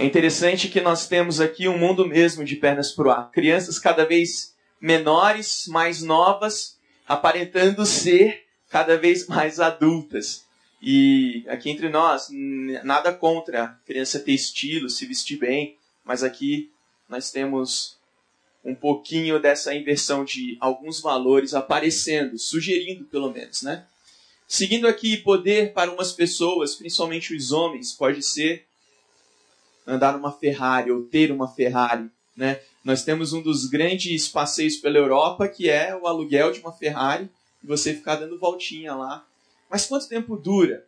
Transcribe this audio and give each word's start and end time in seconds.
É 0.00 0.04
interessante 0.06 0.70
que 0.70 0.80
nós 0.80 1.06
temos 1.06 1.42
aqui 1.42 1.68
um 1.68 1.76
mundo 1.76 2.06
mesmo 2.06 2.42
de 2.42 2.56
pernas 2.56 2.90
pro 2.90 3.10
ar. 3.10 3.30
Crianças 3.30 3.78
cada 3.78 4.06
vez 4.06 4.54
menores, 4.80 5.66
mais 5.68 6.00
novas, 6.00 6.78
aparentando 7.06 7.84
ser 7.84 8.44
cada 8.70 8.96
vez 8.96 9.26
mais 9.28 9.60
adultas. 9.60 10.46
E 10.80 11.44
aqui 11.48 11.68
entre 11.68 11.90
nós, 11.90 12.28
nada 12.82 13.12
contra 13.12 13.62
a 13.62 13.68
criança 13.84 14.18
ter 14.18 14.32
estilo, 14.32 14.88
se 14.88 15.04
vestir 15.04 15.36
bem, 15.36 15.76
mas 16.02 16.22
aqui 16.22 16.70
nós 17.06 17.30
temos 17.30 17.98
um 18.64 18.74
pouquinho 18.74 19.38
dessa 19.38 19.74
inversão 19.74 20.24
de 20.24 20.56
alguns 20.60 20.98
valores 20.98 21.52
aparecendo, 21.52 22.38
sugerindo 22.38 23.04
pelo 23.04 23.30
menos, 23.30 23.60
né? 23.60 23.84
Seguindo 24.48 24.88
aqui, 24.88 25.18
poder 25.18 25.74
para 25.74 25.92
umas 25.92 26.10
pessoas, 26.10 26.74
principalmente 26.74 27.36
os 27.36 27.52
homens, 27.52 27.92
pode 27.92 28.22
ser 28.22 28.64
andar 29.90 30.12
numa 30.12 30.32
Ferrari 30.32 30.90
ou 30.90 31.02
ter 31.02 31.30
uma 31.32 31.48
Ferrari, 31.48 32.10
né? 32.36 32.60
Nós 32.84 33.04
temos 33.04 33.32
um 33.32 33.42
dos 33.42 33.66
grandes 33.66 34.28
passeios 34.28 34.76
pela 34.76 34.96
Europa 34.96 35.46
que 35.48 35.68
é 35.68 35.94
o 35.94 36.06
aluguel 36.06 36.52
de 36.52 36.60
uma 36.60 36.72
Ferrari 36.72 37.28
e 37.62 37.66
você 37.66 37.94
ficar 37.94 38.16
dando 38.16 38.38
voltinha 38.38 38.94
lá. 38.94 39.24
Mas 39.68 39.86
quanto 39.86 40.08
tempo 40.08 40.36
dura? 40.36 40.86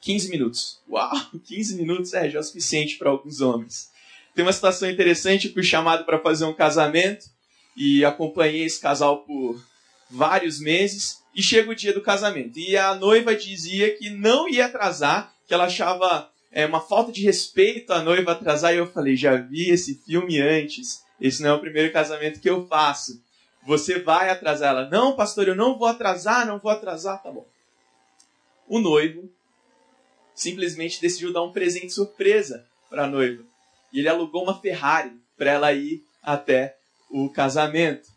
15 0.00 0.30
minutos. 0.30 0.80
Uau, 0.88 1.10
15 1.46 1.76
minutos 1.76 2.14
é 2.14 2.28
já 2.28 2.40
o 2.40 2.42
suficiente 2.42 2.96
para 2.96 3.10
alguns 3.10 3.40
homens. 3.40 3.90
Tem 4.34 4.44
uma 4.44 4.52
situação 4.52 4.90
interessante, 4.90 5.52
fui 5.52 5.62
chamado 5.62 6.04
para 6.04 6.18
fazer 6.18 6.44
um 6.44 6.52
casamento 6.52 7.26
e 7.76 8.04
acompanhei 8.04 8.64
esse 8.64 8.80
casal 8.80 9.22
por 9.22 9.62
vários 10.10 10.60
meses 10.60 11.22
e 11.34 11.42
chega 11.42 11.70
o 11.70 11.74
dia 11.74 11.92
do 11.92 12.00
casamento. 12.00 12.58
E 12.58 12.76
a 12.76 12.94
noiva 12.94 13.34
dizia 13.34 13.96
que 13.96 14.10
não 14.10 14.48
ia 14.48 14.66
atrasar, 14.66 15.32
que 15.46 15.54
ela 15.54 15.64
achava 15.64 16.30
é 16.56 16.64
uma 16.64 16.80
falta 16.80 17.12
de 17.12 17.22
respeito 17.22 17.92
a 17.92 18.00
noiva 18.00 18.32
atrasar. 18.32 18.72
E 18.72 18.78
eu 18.78 18.90
falei, 18.90 19.14
já 19.14 19.36
vi 19.36 19.68
esse 19.68 19.96
filme 20.06 20.40
antes. 20.40 21.04
Esse 21.20 21.42
não 21.42 21.50
é 21.50 21.52
o 21.52 21.60
primeiro 21.60 21.92
casamento 21.92 22.40
que 22.40 22.48
eu 22.48 22.66
faço. 22.66 23.22
Você 23.66 23.98
vai 23.98 24.30
atrasar 24.30 24.70
ela. 24.70 24.88
Não, 24.88 25.14
pastor, 25.14 25.48
eu 25.48 25.54
não 25.54 25.76
vou 25.76 25.86
atrasar, 25.86 26.46
não 26.46 26.58
vou 26.58 26.70
atrasar. 26.72 27.22
Tá 27.22 27.30
bom. 27.30 27.46
O 28.66 28.78
noivo 28.78 29.30
simplesmente 30.34 30.98
decidiu 30.98 31.30
dar 31.30 31.42
um 31.42 31.52
presente 31.52 31.92
surpresa 31.92 32.66
para 32.88 33.04
a 33.04 33.06
noiva. 33.06 33.44
E 33.92 33.98
ele 33.98 34.08
alugou 34.08 34.42
uma 34.42 34.58
Ferrari 34.58 35.12
para 35.36 35.50
ela 35.50 35.74
ir 35.74 36.02
até 36.22 36.74
o 37.10 37.28
casamento. 37.28 38.08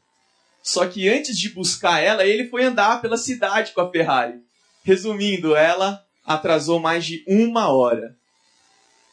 Só 0.63 0.87
que 0.87 1.09
antes 1.09 1.37
de 1.37 1.49
buscar 1.49 1.99
ela, 1.99 2.25
ele 2.25 2.47
foi 2.47 2.63
andar 2.63 3.01
pela 3.01 3.17
cidade 3.17 3.73
com 3.73 3.81
a 3.81 3.91
Ferrari. 3.91 4.39
Resumindo, 4.81 5.57
ela 5.57 6.01
atrasou 6.25 6.79
mais 6.79 7.03
de 7.03 7.21
uma 7.27 7.67
hora. 7.67 8.17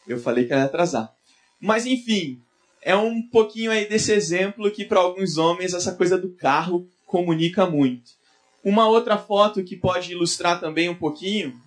Eu 0.07 0.19
falei 0.21 0.45
que 0.45 0.53
ia 0.53 0.65
atrasar. 0.65 1.13
Mas 1.61 1.87
enfim, 1.87 2.41
é 2.83 2.97
um 2.97 3.21
pouquinho 3.21 3.71
aí 3.71 3.89
desse 3.89 4.13
exemplo 4.13 4.71
que 4.71 4.85
para 4.85 5.01
alguns 5.01 5.37
homens 5.39 5.75
essa 5.75 5.95
coisa 5.95 6.17
do 6.17 6.31
carro 6.31 6.89
comunica 7.05 7.67
muito. 7.67 8.13
Uma 8.63 8.89
outra 8.89 9.19
foto 9.19 9.65
que 9.65 9.77
pode 9.77 10.13
ilustrar 10.13 10.61
também 10.61 10.89
um 10.89 10.95
pouquinho. 10.95 11.61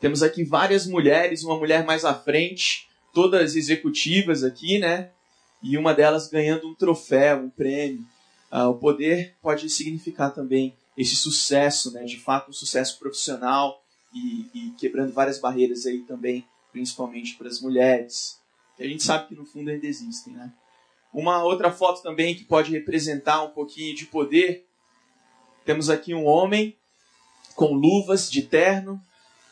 Temos 0.00 0.22
aqui 0.22 0.44
várias 0.44 0.86
mulheres, 0.86 1.42
uma 1.42 1.56
mulher 1.56 1.84
mais 1.84 2.04
à 2.04 2.14
frente, 2.14 2.88
todas 3.12 3.56
executivas 3.56 4.42
aqui, 4.42 4.78
né? 4.78 5.10
E 5.62 5.78
uma 5.78 5.94
delas 5.94 6.28
ganhando 6.28 6.68
um 6.68 6.74
troféu, 6.74 7.38
um 7.38 7.50
prêmio. 7.50 8.04
Ah, 8.50 8.68
o 8.68 8.74
poder 8.74 9.34
pode 9.40 9.70
significar 9.70 10.34
também 10.34 10.74
esse 10.96 11.16
sucesso, 11.16 11.92
né? 11.92 12.04
De 12.04 12.18
fato, 12.18 12.50
um 12.50 12.52
sucesso 12.52 12.98
profissional 12.98 13.82
e, 14.14 14.46
e 14.54 14.70
quebrando 14.78 15.12
várias 15.12 15.38
barreiras 15.38 15.86
aí 15.86 16.00
também 16.00 16.44
principalmente 16.74 17.36
para 17.36 17.46
as 17.46 17.60
mulheres, 17.60 18.40
que 18.76 18.82
a 18.82 18.88
gente 18.88 19.04
sabe 19.04 19.28
que 19.28 19.34
no 19.36 19.46
fundo 19.46 19.70
ainda 19.70 19.86
existem, 19.86 20.32
né? 20.34 20.52
Uma 21.12 21.44
outra 21.44 21.70
foto 21.70 22.02
também 22.02 22.34
que 22.34 22.42
pode 22.42 22.72
representar 22.72 23.44
um 23.44 23.50
pouquinho 23.50 23.94
de 23.94 24.06
poder. 24.06 24.66
Temos 25.64 25.88
aqui 25.88 26.12
um 26.12 26.26
homem 26.26 26.76
com 27.54 27.72
luvas 27.72 28.28
de 28.28 28.42
terno, 28.42 29.00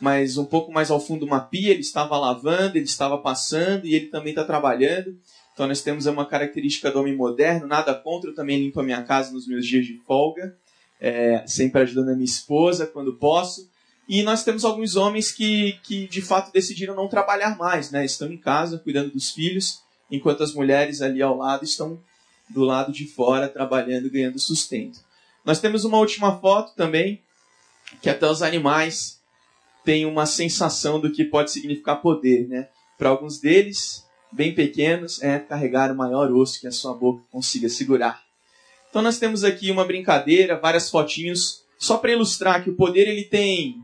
mas 0.01 0.37
um 0.37 0.45
pouco 0.45 0.73
mais 0.73 0.91
ao 0.91 0.99
fundo 0.99 1.25
uma 1.25 1.39
pia. 1.39 1.71
Ele 1.71 1.79
estava 1.79 2.19
lavando, 2.19 2.77
ele 2.77 2.87
estava 2.87 3.17
passando 3.17 3.87
e 3.87 3.95
ele 3.95 4.07
também 4.07 4.33
está 4.33 4.43
trabalhando. 4.43 5.17
Então 5.55 5.69
nós 5.69 5.81
temos 5.81 6.07
uma 6.07 6.27
característica 6.27 6.91
do 6.91 6.99
homem 6.99 7.15
moderno. 7.15 7.69
Nada 7.69 7.95
contra, 7.95 8.31
eu 8.31 8.35
também 8.35 8.59
limpo 8.59 8.81
a 8.81 8.83
minha 8.83 9.05
casa 9.05 9.33
nos 9.33 9.47
meus 9.47 9.65
dias 9.65 9.87
de 9.87 9.99
folga, 9.99 10.57
é, 11.01 11.45
sempre 11.47 11.83
ajudando 11.83 12.09
a 12.09 12.15
minha 12.15 12.25
esposa 12.25 12.85
quando 12.85 13.15
posso. 13.15 13.71
E 14.13 14.23
nós 14.23 14.45
temos 14.45 14.63
alguns 14.63 14.95
homens 14.95 15.33
que, 15.33 15.81
que 15.83 16.07
de 16.07 16.21
fato 16.21 16.53
decidiram 16.53 16.95
não 16.95 17.09
trabalhar 17.09 17.57
mais, 17.57 17.91
né? 17.91 18.05
Estão 18.05 18.31
em 18.31 18.37
casa 18.37 18.79
cuidando 18.79 19.11
dos 19.11 19.31
filhos, 19.31 19.81
enquanto 20.11 20.43
as 20.43 20.53
mulheres 20.53 21.01
ali 21.01 21.23
ao 21.23 21.35
lado 21.35 21.65
estão 21.65 21.99
do 22.47 22.63
lado 22.63 22.93
de 22.93 23.07
fora 23.07 23.49
trabalhando, 23.49 24.11
ganhando 24.11 24.39
sustento. 24.39 25.01
Nós 25.43 25.61
temos 25.61 25.87
uma 25.87 25.97
última 25.97 26.39
foto 26.39 26.75
também, 26.77 27.23
que 28.03 28.11
até 28.11 28.27
os 28.27 28.43
animais 28.43 29.19
têm 29.83 30.05
uma 30.05 30.27
sensação 30.27 31.01
do 31.01 31.11
que 31.11 31.25
pode 31.25 31.51
significar 31.51 32.03
poder, 32.03 32.47
né? 32.47 32.69
Para 32.99 33.09
alguns 33.09 33.41
deles, 33.41 34.05
bem 34.31 34.55
pequenos, 34.55 35.23
é 35.23 35.39
carregar 35.39 35.91
o 35.91 35.97
maior 35.97 36.31
osso 36.33 36.61
que 36.61 36.67
a 36.67 36.71
sua 36.71 36.93
boca 36.93 37.25
consiga 37.33 37.71
segurar. 37.71 38.23
Então 38.91 39.01
nós 39.01 39.19
temos 39.19 39.43
aqui 39.43 39.71
uma 39.71 39.87
brincadeira, 39.87 40.61
várias 40.61 40.91
fotinhos, 40.91 41.63
só 41.79 41.97
para 41.97 42.13
ilustrar 42.13 42.63
que 42.63 42.69
o 42.69 42.77
poder 42.77 43.09
ele 43.09 43.25
tem 43.25 43.83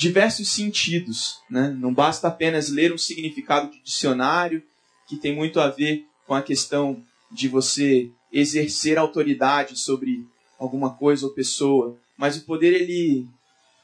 diversos 0.00 0.48
sentidos. 0.48 1.40
Né? 1.50 1.68
Não 1.68 1.92
basta 1.92 2.26
apenas 2.26 2.70
ler 2.70 2.90
um 2.90 2.96
significado 2.96 3.70
de 3.70 3.82
dicionário, 3.82 4.62
que 5.06 5.14
tem 5.14 5.36
muito 5.36 5.60
a 5.60 5.68
ver 5.68 6.06
com 6.26 6.34
a 6.34 6.40
questão 6.40 7.04
de 7.30 7.48
você 7.48 8.10
exercer 8.32 8.96
autoridade 8.96 9.78
sobre 9.78 10.26
alguma 10.58 10.94
coisa 10.94 11.26
ou 11.26 11.34
pessoa. 11.34 11.98
Mas 12.16 12.38
o 12.38 12.46
poder, 12.46 12.72
ele, 12.72 13.28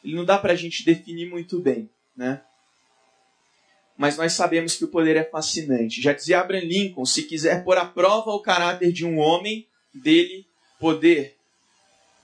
ele 0.03 0.15
não 0.15 0.25
dá 0.25 0.39
para 0.39 0.55
a 0.55 0.57
gente 0.57 0.87
definir 0.87 1.29
muito 1.29 1.61
bem. 1.61 1.91
Né? 2.17 2.41
Mas 3.95 4.17
nós 4.17 4.33
sabemos 4.33 4.75
que 4.75 4.85
o 4.85 4.89
poder 4.89 5.17
é 5.17 5.25
fascinante. 5.25 6.01
Já 6.01 6.15
dizia 6.15 6.41
Abraham 6.41 6.65
Lincoln: 6.65 7.05
se 7.05 7.25
quiser 7.25 7.63
pôr 7.63 7.77
à 7.77 7.85
prova 7.85 8.31
o 8.31 8.41
caráter 8.41 8.91
de 8.91 9.05
um 9.05 9.19
homem, 9.19 9.67
dele, 9.93 10.47
poder. 10.81 11.37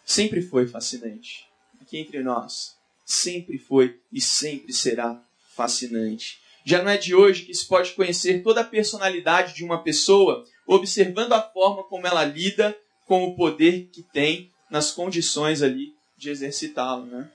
Sempre 0.03 0.41
foi 0.41 0.67
fascinante. 0.67 1.47
Aqui 1.79 1.99
entre 1.99 2.23
nós 2.23 2.81
sempre 3.05 3.59
foi 3.59 3.99
e 4.13 4.21
sempre 4.21 4.73
será 4.73 5.21
fascinante. 5.55 6.41
Já 6.65 6.83
não 6.83 6.91
é 6.91 6.97
de 6.97 7.15
hoje 7.15 7.45
que 7.45 7.55
se 7.55 7.67
pode 7.67 7.93
conhecer 7.93 8.43
toda 8.43 8.61
a 8.61 8.65
personalidade 8.65 9.55
de 9.55 9.65
uma 9.65 9.83
pessoa 9.83 10.45
observando 10.67 11.33
a 11.33 11.43
forma 11.43 11.83
como 11.85 12.07
ela 12.07 12.25
lida 12.25 12.77
com 13.07 13.25
o 13.25 13.35
poder 13.35 13.89
que 13.93 14.03
tem 14.03 14.51
nas 14.71 14.93
condições 14.93 15.61
ali 15.63 15.93
de 16.17 16.31
exercitá-lo, 16.31 17.05
né? 17.07 17.29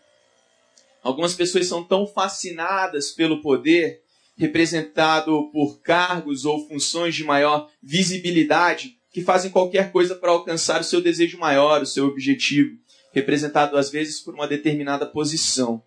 Algumas 1.04 1.34
pessoas 1.34 1.68
são 1.68 1.84
tão 1.84 2.08
fascinadas 2.08 3.12
pelo 3.12 3.42
poder 3.42 4.02
representado 4.38 5.50
por 5.52 5.80
cargos 5.82 6.46
ou 6.46 6.68
funções 6.68 7.16
de 7.16 7.24
maior 7.24 7.70
visibilidade 7.82 8.98
que 9.12 9.22
fazem 9.22 9.52
qualquer 9.52 9.92
coisa 9.92 10.16
para 10.16 10.32
alcançar 10.32 10.82
o 10.82 10.84
seu 10.84 11.02
desejo 11.02 11.38
maior, 11.38 11.82
o 11.82 11.86
seu 11.86 12.06
objetivo 12.06 12.78
representado 13.18 13.78
às 13.78 13.90
vezes 13.90 14.20
por 14.20 14.34
uma 14.36 14.48
determinada 14.48 15.06
posição. 15.06 15.82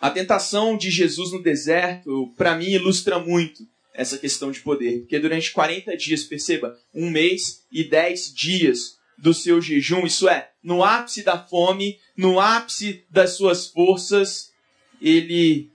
A 0.00 0.10
tentação 0.10 0.76
de 0.76 0.90
Jesus 0.90 1.32
no 1.32 1.42
deserto, 1.42 2.32
para 2.36 2.54
mim, 2.54 2.70
ilustra 2.70 3.18
muito 3.18 3.66
essa 3.92 4.16
questão 4.18 4.50
de 4.50 4.60
poder, 4.60 5.00
porque 5.00 5.18
durante 5.18 5.52
40 5.52 5.96
dias, 5.96 6.24
perceba, 6.24 6.78
um 6.92 7.10
mês 7.10 7.64
e 7.70 7.84
10 7.84 8.32
dias 8.34 8.98
do 9.16 9.32
seu 9.32 9.60
jejum, 9.60 10.04
isso 10.04 10.28
é, 10.28 10.50
no 10.62 10.82
ápice 10.84 11.22
da 11.22 11.38
fome, 11.38 11.98
no 12.16 12.40
ápice 12.40 13.04
das 13.08 13.30
suas 13.30 13.68
forças, 13.68 14.52
ele 15.00 15.70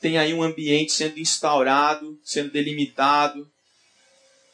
tem 0.00 0.18
aí 0.18 0.32
um 0.32 0.42
ambiente 0.42 0.92
sendo 0.92 1.18
instaurado, 1.18 2.18
sendo 2.22 2.50
delimitado 2.50 3.50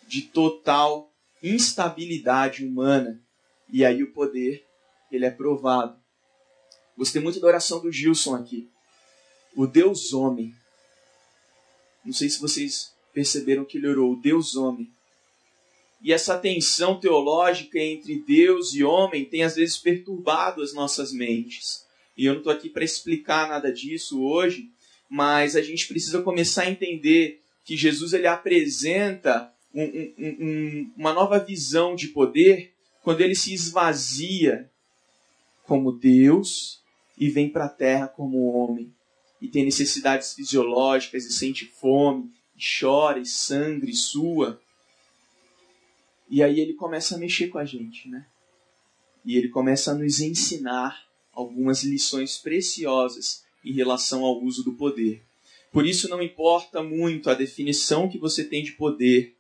de 0.07 0.23
total 0.23 1.13
instabilidade 1.43 2.65
humana. 2.65 3.21
E 3.73 3.85
aí 3.85 4.03
o 4.03 4.13
poder 4.13 4.65
ele 5.11 5.27
é 5.27 5.31
provado. 5.31 5.99
Gostei 6.97 7.21
muito 7.21 7.41
da 7.41 7.47
oração 7.47 7.81
do 7.81 7.91
Gilson 7.91 8.35
aqui. 8.35 8.69
O 9.57 9.67
Deus 9.67 10.13
homem. 10.13 10.55
Não 12.05 12.13
sei 12.13 12.29
se 12.29 12.41
vocês 12.41 12.93
perceberam 13.13 13.65
que 13.65 13.79
ele 13.79 13.89
orou, 13.89 14.13
o 14.13 14.21
Deus 14.21 14.57
homem. 14.57 14.91
E 16.03 16.13
essa 16.13 16.39
tensão 16.39 16.99
teológica 16.99 17.79
entre 17.79 18.21
Deus 18.21 18.75
e 18.75 18.83
homem 18.83 19.25
tem 19.25 19.43
às 19.43 19.57
vezes 19.57 19.77
perturbado 19.77 20.63
as 20.63 20.73
nossas 20.73 21.13
mentes. 21.13 21.85
E 22.17 22.25
eu 22.25 22.33
não 22.33 22.41
estou 22.41 22.53
aqui 22.53 22.71
para 22.71 22.85
explicar 22.85 23.49
nada 23.49 23.73
disso 23.73 24.23
hoje, 24.23 24.71
mas 25.09 25.57
a 25.57 25.63
gente 25.63 25.87
precisa 25.87 26.23
começar 26.23 26.63
a 26.63 26.71
entender 26.71 27.41
que 27.65 27.77
Jesus 27.77 28.13
ele 28.13 28.27
apresenta 28.27 29.53
um, 29.75 29.83
um, 29.83 30.15
um, 30.19 30.93
uma 30.97 31.13
nova 31.13 31.39
visão 31.39 31.95
de 31.95 32.09
poder 32.09 32.73
quando 33.03 33.21
ele 33.21 33.35
se 33.35 33.53
esvazia 33.53 34.70
como 35.71 35.93
Deus 35.93 36.83
e 37.17 37.31
vem 37.31 37.49
para 37.49 37.67
a 37.67 37.69
terra 37.69 38.09
como 38.09 38.51
homem. 38.51 38.93
e 39.41 39.47
tem 39.47 39.65
necessidades 39.65 40.35
fisiológicas 40.35 41.25
e 41.25 41.33
sente 41.33 41.65
fome, 41.65 42.31
e 42.57 42.61
chora 42.61 43.21
e 43.21 43.25
sangra 43.25 43.89
e 43.89 43.95
sua. 43.95 44.61
E 46.29 46.43
aí 46.43 46.59
ele 46.59 46.75
começa 46.75 47.15
a 47.15 47.19
mexer 47.19 47.49
com 47.49 47.57
a 47.57 47.65
gente, 47.65 48.09
né? 48.09 48.27
E 49.25 49.37
ele 49.37 49.49
começa 49.49 49.93
a 49.93 49.95
nos 49.95 50.21
ensinar 50.21 51.07
algumas 51.33 51.85
lições 51.85 52.37
preciosas 52.37 53.45
em 53.65 53.73
relação 53.73 54.25
ao 54.25 54.43
uso 54.43 54.65
do 54.65 54.73
poder. 54.73 55.23
Por 55.73 55.87
isso 55.87 56.09
não 56.09 56.21
importa 56.21 56.83
muito 56.83 57.31
a 57.31 57.35
definição 57.35 58.09
que 58.09 58.19
você 58.19 58.43
tem 58.43 58.65
de 58.65 58.73
poder. 58.73 59.37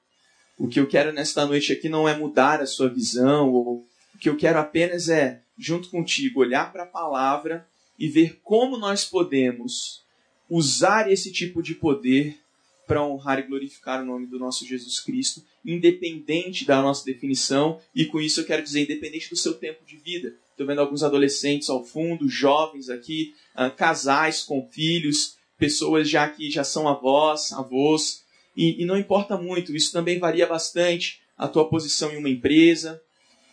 O 0.57 0.69
que 0.69 0.79
eu 0.79 0.87
quero 0.87 1.13
nesta 1.13 1.45
noite 1.45 1.73
aqui 1.73 1.89
não 1.89 2.09
é 2.09 2.17
mudar 2.17 2.63
a 2.63 2.67
sua 2.67 2.89
visão, 2.89 3.53
ou 3.53 3.90
que 4.21 4.29
eu 4.29 4.37
quero 4.37 4.59
apenas 4.59 5.09
é, 5.09 5.43
junto 5.59 5.89
contigo, 5.89 6.41
olhar 6.41 6.71
para 6.71 6.85
a 6.85 6.87
palavra 6.87 7.67
e 7.99 8.07
ver 8.07 8.39
como 8.43 8.77
nós 8.77 9.05
podemos 9.05 10.05
usar 10.49 11.11
esse 11.11 11.33
tipo 11.33 11.63
de 11.63 11.75
poder 11.75 12.39
para 12.87 13.07
honrar 13.07 13.39
e 13.39 13.43
glorificar 13.43 14.03
o 14.03 14.05
nome 14.05 14.27
do 14.27 14.39
nosso 14.39 14.67
Jesus 14.67 14.99
Cristo, 14.99 15.45
independente 15.65 16.65
da 16.65 16.83
nossa 16.83 17.05
definição, 17.05 17.81
e 17.95 18.05
com 18.05 18.21
isso 18.21 18.41
eu 18.41 18.45
quero 18.45 18.63
dizer, 18.63 18.83
independente 18.83 19.31
do 19.31 19.37
seu 19.37 19.55
tempo 19.55 19.85
de 19.87 19.97
vida. 19.97 20.35
Estou 20.51 20.67
vendo 20.67 20.81
alguns 20.81 21.05
adolescentes 21.05 21.71
ao 21.71 21.85
fundo, 21.85 22.29
jovens 22.29 22.91
aqui, 22.91 23.33
uh, 23.55 23.75
casais 23.75 24.43
com 24.43 24.69
filhos, 24.73 25.37
pessoas 25.57 26.11
já 26.11 26.29
que 26.29 26.51
já 26.51 26.65
são 26.65 26.89
avós, 26.89 27.53
avós, 27.53 28.25
e, 28.57 28.83
e 28.83 28.85
não 28.85 28.99
importa 28.99 29.39
muito, 29.39 29.75
isso 29.75 29.93
também 29.93 30.19
varia 30.19 30.47
bastante 30.47 31.21
a 31.39 31.47
tua 31.47 31.69
posição 31.69 32.11
em 32.11 32.17
uma 32.17 32.29
empresa. 32.29 33.01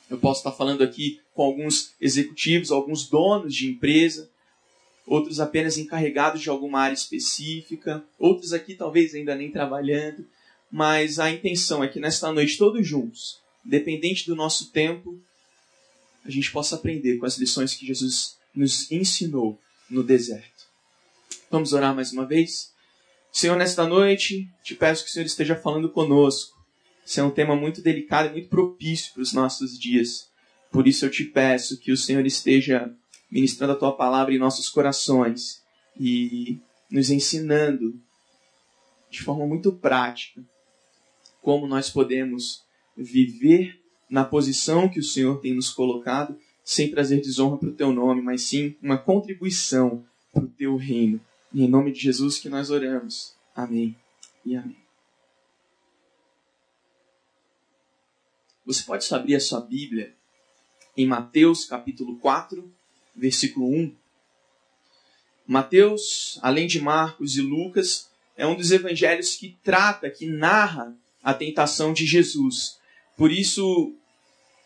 Eu 0.10 0.18
posso 0.18 0.40
estar 0.40 0.52
falando 0.52 0.84
aqui 0.84 1.20
com 1.34 1.44
alguns 1.44 1.94
executivos, 2.00 2.72
alguns 2.72 3.08
donos 3.08 3.54
de 3.54 3.70
empresa, 3.70 4.30
outros 5.06 5.40
apenas 5.40 5.78
encarregados 5.78 6.42
de 6.42 6.50
alguma 6.50 6.82
área 6.82 6.94
específica, 6.94 8.04
outros 8.18 8.54
aqui 8.54 8.76
talvez 8.76 9.14
ainda 9.14 9.36
nem 9.36 9.52
trabalhando, 9.52 10.26
mas 10.72 11.20
a 11.20 11.32
intenção 11.32 11.84
é 11.84 11.88
que 11.88 12.00
nesta 12.00 12.32
noite, 12.32 12.58
todos 12.58 12.86
juntos, 12.86 13.40
dependente 13.64 14.26
do 14.26 14.36
nosso 14.36 14.72
tempo, 14.72 15.20
a 16.26 16.30
gente 16.30 16.52
possa 16.52 16.76
aprender 16.76 17.18
com 17.18 17.26
as 17.26 17.38
lições 17.38 17.74
que 17.74 17.86
Jesus 17.86 18.38
nos 18.54 18.92
ensinou 18.92 19.58
no 19.90 20.04
deserto. 20.04 20.68
Vamos 21.50 21.72
orar 21.72 21.96
mais 21.96 22.12
uma 22.12 22.26
vez? 22.26 22.74
Senhor, 23.32 23.56
nesta 23.56 23.88
noite, 23.88 24.50
te 24.64 24.76
peço 24.76 25.04
que 25.04 25.10
o 25.10 25.14
Senhor 25.14 25.26
esteja 25.26 25.56
falando 25.56 25.90
conosco. 25.90 26.57
Esse 27.08 27.22
é 27.22 27.24
um 27.24 27.32
tema 27.32 27.56
muito 27.56 27.82
delicado 27.82 28.28
e 28.28 28.32
muito 28.34 28.50
propício 28.50 29.14
para 29.14 29.22
os 29.22 29.32
nossos 29.32 29.80
dias. 29.80 30.30
Por 30.70 30.86
isso 30.86 31.06
eu 31.06 31.10
te 31.10 31.24
peço 31.24 31.80
que 31.80 31.90
o 31.90 31.96
Senhor 31.96 32.26
esteja 32.26 32.94
ministrando 33.32 33.72
a 33.72 33.78
tua 33.78 33.94
palavra 33.96 34.34
em 34.34 34.38
nossos 34.38 34.68
corações 34.68 35.64
e 35.98 36.60
nos 36.92 37.10
ensinando 37.10 37.98
de 39.10 39.22
forma 39.24 39.48
muito 39.48 39.72
prática 39.72 40.44
como 41.42 41.66
nós 41.66 41.90
podemos 41.90 42.66
viver 42.98 43.80
na 44.10 44.26
posição 44.26 44.90
que 44.90 45.00
o 45.00 45.04
Senhor 45.04 45.40
tem 45.40 45.54
nos 45.54 45.70
colocado, 45.70 46.38
sem 46.62 46.92
trazer 46.92 47.22
desonra 47.22 47.58
para 47.58 47.70
o 47.70 47.74
teu 47.74 47.94
nome, 47.94 48.22
mas 48.22 48.42
sim 48.42 48.76
uma 48.82 48.98
contribuição 48.98 50.06
para 50.34 50.44
o 50.44 50.50
teu 50.50 50.76
reino. 50.76 51.22
E 51.54 51.64
em 51.64 51.70
nome 51.70 51.94
de 51.94 52.02
Jesus 52.02 52.38
que 52.38 52.50
nós 52.50 52.70
oramos. 52.70 53.34
Amém 53.56 53.96
e 54.46 54.58
amém. 54.58 54.87
Você 58.68 58.84
pode 58.84 59.08
abrir 59.14 59.34
a 59.34 59.40
sua 59.40 59.62
Bíblia 59.62 60.14
em 60.98 61.08
Mateus 61.08 61.64
capítulo 61.64 62.18
4, 62.18 62.70
versículo 63.16 63.66
1. 63.66 63.96
Mateus, 65.48 66.38
além 66.42 66.68
de 66.68 66.82
Marcos 66.82 67.38
e 67.38 67.42
Lucas, 67.42 68.10
é 68.36 68.46
um 68.46 68.58
dos 68.58 68.74
evangelhos 68.74 69.36
que 69.36 69.58
trata, 69.64 70.10
que 70.10 70.28
narra 70.28 70.94
a 71.24 71.34
tentação 71.34 71.94
de 71.94 72.06
Jesus. 72.06 72.78
Por 73.16 73.32
isso, 73.32 73.96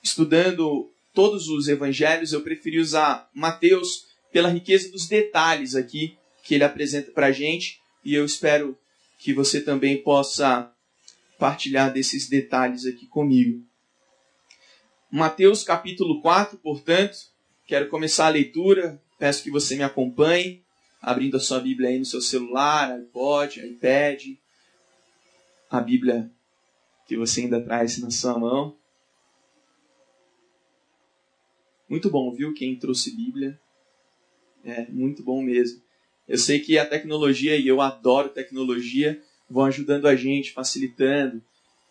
estudando 0.01 0.91
todos 1.13 1.47
os 1.47 1.67
evangelhos, 1.67 2.33
eu 2.33 2.41
preferi 2.41 2.79
usar 2.79 3.29
Mateus 3.35 4.07
pela 4.31 4.49
riqueza 4.49 4.91
dos 4.91 5.07
detalhes 5.07 5.75
aqui 5.75 6.17
que 6.43 6.55
ele 6.55 6.63
apresenta 6.63 7.11
para 7.11 7.27
a 7.27 7.31
gente 7.31 7.79
e 8.03 8.15
eu 8.15 8.25
espero 8.25 8.75
que 9.19 9.31
você 9.31 9.61
também 9.61 10.01
possa 10.01 10.73
partilhar 11.37 11.93
desses 11.93 12.27
detalhes 12.27 12.87
aqui 12.87 13.05
comigo. 13.05 13.63
Mateus 15.11 15.63
capítulo 15.63 16.21
4, 16.21 16.57
portanto, 16.57 17.31
Quero 17.71 17.87
começar 17.87 18.25
a 18.25 18.29
leitura. 18.29 19.01
Peço 19.17 19.41
que 19.41 19.49
você 19.49 19.77
me 19.77 19.83
acompanhe, 19.83 20.61
abrindo 21.01 21.37
a 21.37 21.39
sua 21.39 21.57
Bíblia 21.57 21.87
aí 21.87 21.97
no 21.97 22.03
seu 22.03 22.19
celular, 22.19 22.91
iPod, 22.91 23.65
iPad, 23.65 24.21
a 25.69 25.79
Bíblia 25.79 26.29
que 27.07 27.15
você 27.15 27.39
ainda 27.39 27.61
traz 27.61 27.97
na 27.99 28.11
sua 28.11 28.37
mão. 28.37 28.75
Muito 31.87 32.09
bom, 32.09 32.29
viu? 32.33 32.53
Quem 32.53 32.75
trouxe 32.75 33.15
Bíblia. 33.15 33.57
É, 34.65 34.85
muito 34.91 35.23
bom 35.23 35.41
mesmo. 35.41 35.81
Eu 36.27 36.37
sei 36.37 36.59
que 36.59 36.77
a 36.77 36.85
tecnologia, 36.85 37.55
e 37.55 37.65
eu 37.65 37.79
adoro 37.79 38.27
tecnologia, 38.27 39.21
vão 39.49 39.63
ajudando 39.63 40.07
a 40.07 40.15
gente, 40.17 40.51
facilitando. 40.51 41.41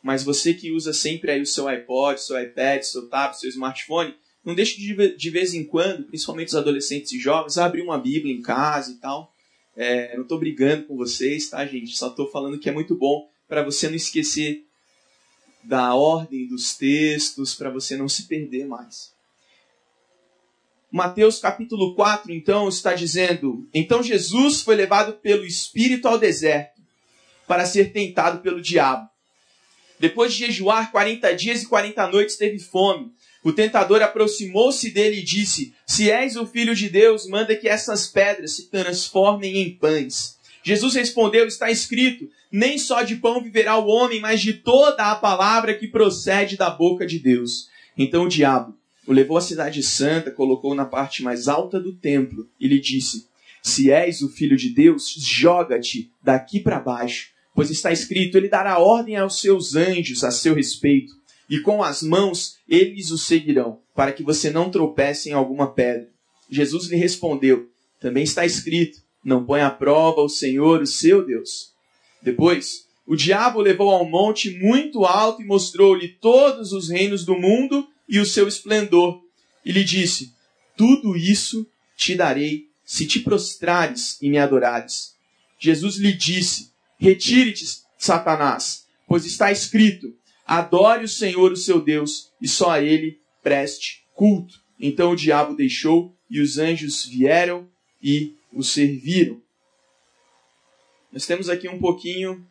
Mas 0.03 0.23
você 0.23 0.55
que 0.55 0.73
usa 0.73 0.93
sempre 0.93 1.31
aí 1.31 1.43
o 1.43 1.47
seu 1.47 1.69
iPod, 1.69 2.21
seu 2.21 2.41
iPad, 2.41 2.83
seu 2.83 3.09
tablet, 3.09 3.39
seu 3.39 3.51
smartphone, 3.51 4.15
não 4.45 4.55
deixe 4.55 4.79
de, 4.79 5.17
de 5.17 5.31
vez 5.31 5.53
em 5.53 5.65
quando, 5.65 6.05
principalmente 6.05 6.49
os 6.49 6.57
adolescentes 6.57 7.13
e 7.13 7.19
jovens, 7.19 7.59
abrir 7.59 7.83
uma 7.83 7.99
Bíblia 7.99 8.35
em 8.35 8.41
casa 8.41 8.93
e 8.93 8.95
tal. 8.95 9.33
É, 9.77 10.15
não 10.17 10.23
estou 10.23 10.39
brigando 10.39 10.85
com 10.85 10.97
vocês, 10.97 11.49
tá, 11.49 11.65
gente? 11.67 11.97
Só 11.97 12.09
estou 12.09 12.31
falando 12.31 12.59
que 12.59 12.69
é 12.69 12.73
muito 12.73 12.95
bom 12.95 13.29
para 13.49 13.63
você 13.63 13.89
não 13.89 13.97
esquecer 13.97 14.65
da 15.63 15.95
ordem 15.95 16.47
dos 16.47 16.77
textos, 16.77 17.55
para 17.55 17.71
você 17.71 17.97
não 17.97 18.09
se 18.09 18.27
perder 18.27 18.67
mais. 18.67 19.13
Mateus 20.91 21.39
capítulo 21.39 21.95
4, 21.95 22.33
então, 22.33 22.69
está 22.69 22.95
dizendo: 22.95 23.69
Então 23.73 24.03
Jesus 24.03 24.63
foi 24.63 24.75
levado 24.75 25.13
pelo 25.15 25.45
Espírito 25.45 26.09
ao 26.09 26.19
deserto 26.19 26.81
para 27.47 27.65
ser 27.65 27.93
tentado 27.93 28.41
pelo 28.41 28.61
diabo. 28.61 29.09
Depois 30.01 30.33
de 30.33 30.47
jejuar 30.47 30.91
40 30.91 31.33
dias 31.37 31.63
e 31.63 31.69
40 31.69 32.07
noites, 32.09 32.37
teve 32.37 32.59
fome. 32.59 33.13
O 33.45 33.53
tentador 33.53 34.03
aproximou-se 34.03 34.91
dele 34.91 35.21
e 35.21 35.23
disse: 35.23 35.75
Se 35.87 36.11
és 36.11 36.37
o 36.37 36.47
filho 36.47 36.75
de 36.75 36.89
Deus, 36.89 37.29
manda 37.29 37.55
que 37.55 37.69
essas 37.69 38.07
pedras 38.07 38.57
se 38.57 38.71
transformem 38.71 39.59
em 39.59 39.77
pães. 39.77 40.39
Jesus 40.65 40.95
respondeu: 40.95 41.47
Está 41.47 41.71
escrito: 41.71 42.29
Nem 42.51 42.79
só 42.79 43.03
de 43.03 43.17
pão 43.17 43.43
viverá 43.43 43.77
o 43.77 43.87
homem, 43.87 44.21
mas 44.21 44.41
de 44.41 44.55
toda 44.55 45.11
a 45.11 45.15
palavra 45.15 45.75
que 45.75 45.87
procede 45.87 46.57
da 46.57 46.71
boca 46.71 47.07
de 47.07 47.19
Deus. 47.19 47.69
Então 47.97 48.25
o 48.25 48.29
diabo 48.29 48.75
o 49.07 49.13
levou 49.13 49.37
à 49.37 49.41
cidade 49.41 49.83
santa, 49.83 50.31
colocou 50.31 50.75
na 50.75 50.85
parte 50.85 51.23
mais 51.23 51.49
alta 51.49 51.81
do 51.81 51.93
templo 51.93 52.49
e 52.61 52.69
lhe 52.69 52.79
disse: 52.79 53.27
Se 53.63 53.91
és 53.91 54.23
o 54.23 54.29
filho 54.29 54.57
de 54.57 54.71
Deus, 54.71 55.13
joga-te 55.19 56.13
daqui 56.23 56.61
para 56.61 56.79
baixo, 56.79 57.30
pois 57.55 57.71
está 57.71 57.93
escrito: 57.93 58.37
Ele 58.37 58.49
dará 58.49 58.79
ordem 58.79 59.17
aos 59.17 59.41
seus 59.41 59.75
anjos 59.75 60.25
a 60.25 60.31
seu 60.31 60.55
respeito 60.55 61.21
e 61.51 61.59
com 61.59 61.83
as 61.83 62.01
mãos 62.01 62.57
eles 62.69 63.11
o 63.11 63.19
seguirão, 63.19 63.81
para 63.93 64.13
que 64.13 64.23
você 64.23 64.51
não 64.51 64.71
tropece 64.71 65.31
em 65.31 65.33
alguma 65.33 65.73
pedra. 65.73 66.09
Jesus 66.49 66.87
lhe 66.89 66.97
respondeu: 66.97 67.69
Também 67.99 68.23
está 68.23 68.47
escrito: 68.47 69.03
Não 69.25 69.45
põe 69.45 69.61
à 69.61 69.71
prova 69.71 70.21
o 70.21 70.29
Senhor, 70.29 70.81
o 70.81 70.87
seu 70.87 71.27
Deus. 71.27 71.73
Depois, 72.23 72.87
o 73.05 73.17
diabo 73.17 73.59
o 73.59 73.63
levou 73.63 73.91
a 73.91 74.01
um 74.01 74.09
monte 74.09 74.51
muito 74.59 75.05
alto 75.05 75.43
e 75.43 75.45
mostrou-lhe 75.45 76.09
todos 76.21 76.73
os 76.73 76.89
reinos 76.89 77.25
do 77.25 77.37
mundo 77.37 77.89
e 78.09 78.21
o 78.21 78.27
seu 78.27 78.47
esplendor. 78.47 79.21
E 79.65 79.73
lhe 79.73 79.83
disse: 79.83 80.33
Tudo 80.77 81.17
isso 81.17 81.67
te 81.97 82.15
darei 82.15 82.69
se 82.85 83.07
te 83.07 83.19
prostrares 83.19 84.17
e 84.23 84.31
me 84.31 84.39
adorares. 84.39 85.17
Jesus 85.59 85.97
lhe 85.97 86.13
disse: 86.13 86.71
Retire-te, 87.01 87.65
Satanás, 87.97 88.87
pois 89.09 89.25
está 89.25 89.51
escrito: 89.51 90.15
Adore 90.47 91.05
o 91.05 91.09
Senhor, 91.09 91.51
o 91.51 91.57
seu 91.57 91.81
Deus, 91.81 92.31
e 92.41 92.47
só 92.47 92.73
a 92.73 92.83
ele 92.83 93.19
preste 93.43 94.05
culto. 94.15 94.61
Então 94.79 95.13
o 95.13 95.17
diabo 95.17 95.57
deixou 95.57 96.15
e 96.29 96.41
os 96.41 96.59
anjos 96.59 97.07
vieram 97.07 97.67
e 98.03 98.37
o 98.53 98.63
serviram. 98.63 99.41
Nós 101.11 101.27
temos 101.27 101.49
aqui 101.49 101.69
um 101.69 101.79
pouquinho 101.79 102.47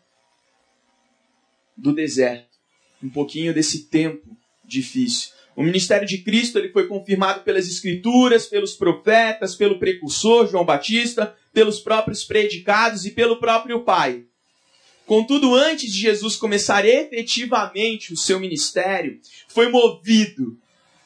do 1.78 1.94
deserto, 1.94 2.58
um 3.02 3.10
pouquinho 3.10 3.54
desse 3.54 3.86
tempo 3.86 4.36
difícil. 4.66 5.32
O 5.56 5.64
ministério 5.64 6.08
de 6.08 6.20
Cristo 6.20 6.58
ele 6.58 6.72
foi 6.72 6.88
confirmado 6.88 7.44
pelas 7.44 7.68
Escrituras, 7.68 8.48
pelos 8.48 8.74
profetas, 8.74 9.56
pelo 9.56 9.78
precursor 9.78 10.48
João 10.48 10.66
Batista, 10.66 11.36
pelos 11.54 11.80
próprios 11.80 12.24
predicados 12.24 13.06
e 13.06 13.12
pelo 13.12 13.40
próprio 13.40 13.84
Pai. 13.84 14.26
Contudo, 15.10 15.56
antes 15.56 15.92
de 15.92 16.02
Jesus 16.02 16.36
começar 16.36 16.86
efetivamente 16.86 18.14
o 18.14 18.16
seu 18.16 18.40
ministério, 18.40 19.20
foi 19.48 19.68
movido 19.68 20.56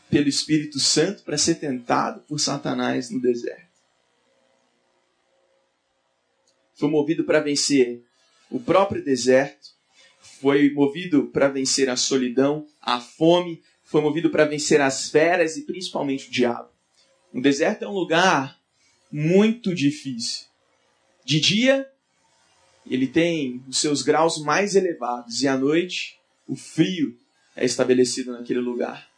pelo 0.10 0.28
Espírito 0.28 0.78
Santo 0.78 1.24
para 1.24 1.38
ser 1.38 1.56
tentado 1.56 2.20
por 2.28 2.38
Satanás 2.38 3.10
no 3.10 3.22
deserto. 3.22 3.72
foi 6.76 6.90
movido 6.90 7.24
para 7.24 7.40
vencer 7.40 8.04
o 8.52 8.60
próprio 8.60 9.02
deserto, 9.02 9.70
foi 10.20 10.70
movido 10.74 11.28
para 11.28 11.48
vencer 11.48 11.90
a 11.90 11.96
solidão, 11.96 12.68
a 12.82 13.00
fome, 13.00 13.62
foi 13.86 14.02
movido 14.02 14.30
para 14.30 14.44
vencer 14.44 14.82
as 14.82 15.10
feras 15.10 15.56
e 15.56 15.62
principalmente 15.62 16.28
o 16.28 16.32
diabo. 16.32 16.68
O 17.34 17.40
deserto 17.40 17.86
é 17.86 17.88
um 17.88 17.94
lugar 17.94 18.60
muito 19.10 19.74
difícil. 19.74 20.48
De 21.24 21.40
dia, 21.40 21.90
ele 22.86 23.08
tem 23.08 23.64
os 23.68 23.78
seus 23.80 24.02
graus 24.02 24.38
mais 24.42 24.76
elevados, 24.76 25.42
e 25.42 25.48
à 25.48 25.58
noite, 25.58 26.20
o 26.48 26.56
frio 26.56 27.18
é 27.56 27.66
estabelecido 27.66 28.34
naquele 28.34 28.60
lugar. 28.60 29.10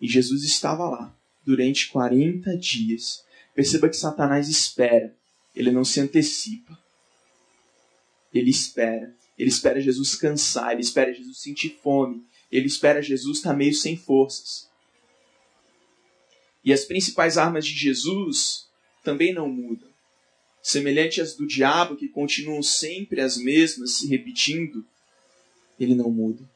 E 0.00 0.08
Jesus 0.08 0.44
estava 0.44 0.88
lá 0.88 1.14
durante 1.44 1.88
40 1.88 2.56
dias. 2.56 3.24
Perceba 3.54 3.88
que 3.88 3.96
Satanás 3.96 4.48
espera, 4.48 5.14
ele 5.54 5.70
não 5.70 5.84
se 5.84 6.00
antecipa. 6.00 6.78
Ele 8.32 8.50
espera. 8.50 9.14
Ele 9.38 9.48
espera 9.48 9.80
Jesus 9.80 10.14
cansar, 10.14 10.72
ele 10.72 10.80
espera 10.80 11.12
Jesus 11.12 11.38
sentir 11.38 11.78
fome, 11.80 12.24
ele 12.50 12.66
espera 12.66 13.00
Jesus 13.00 13.38
estar 13.38 13.54
meio 13.54 13.72
sem 13.72 13.96
forças. 13.96 14.68
E 16.64 16.72
as 16.72 16.84
principais 16.84 17.38
armas 17.38 17.64
de 17.64 17.72
Jesus 17.72 18.68
também 19.04 19.32
não 19.32 19.48
mudam. 19.48 19.88
Semelhante 20.68 21.22
às 21.22 21.34
do 21.34 21.46
diabo, 21.46 21.96
que 21.96 22.06
continuam 22.06 22.62
sempre 22.62 23.22
as 23.22 23.38
mesmas, 23.38 23.92
se 23.92 24.06
repetindo, 24.06 24.84
ele 25.80 25.94
não 25.94 26.10
muda. 26.10 26.46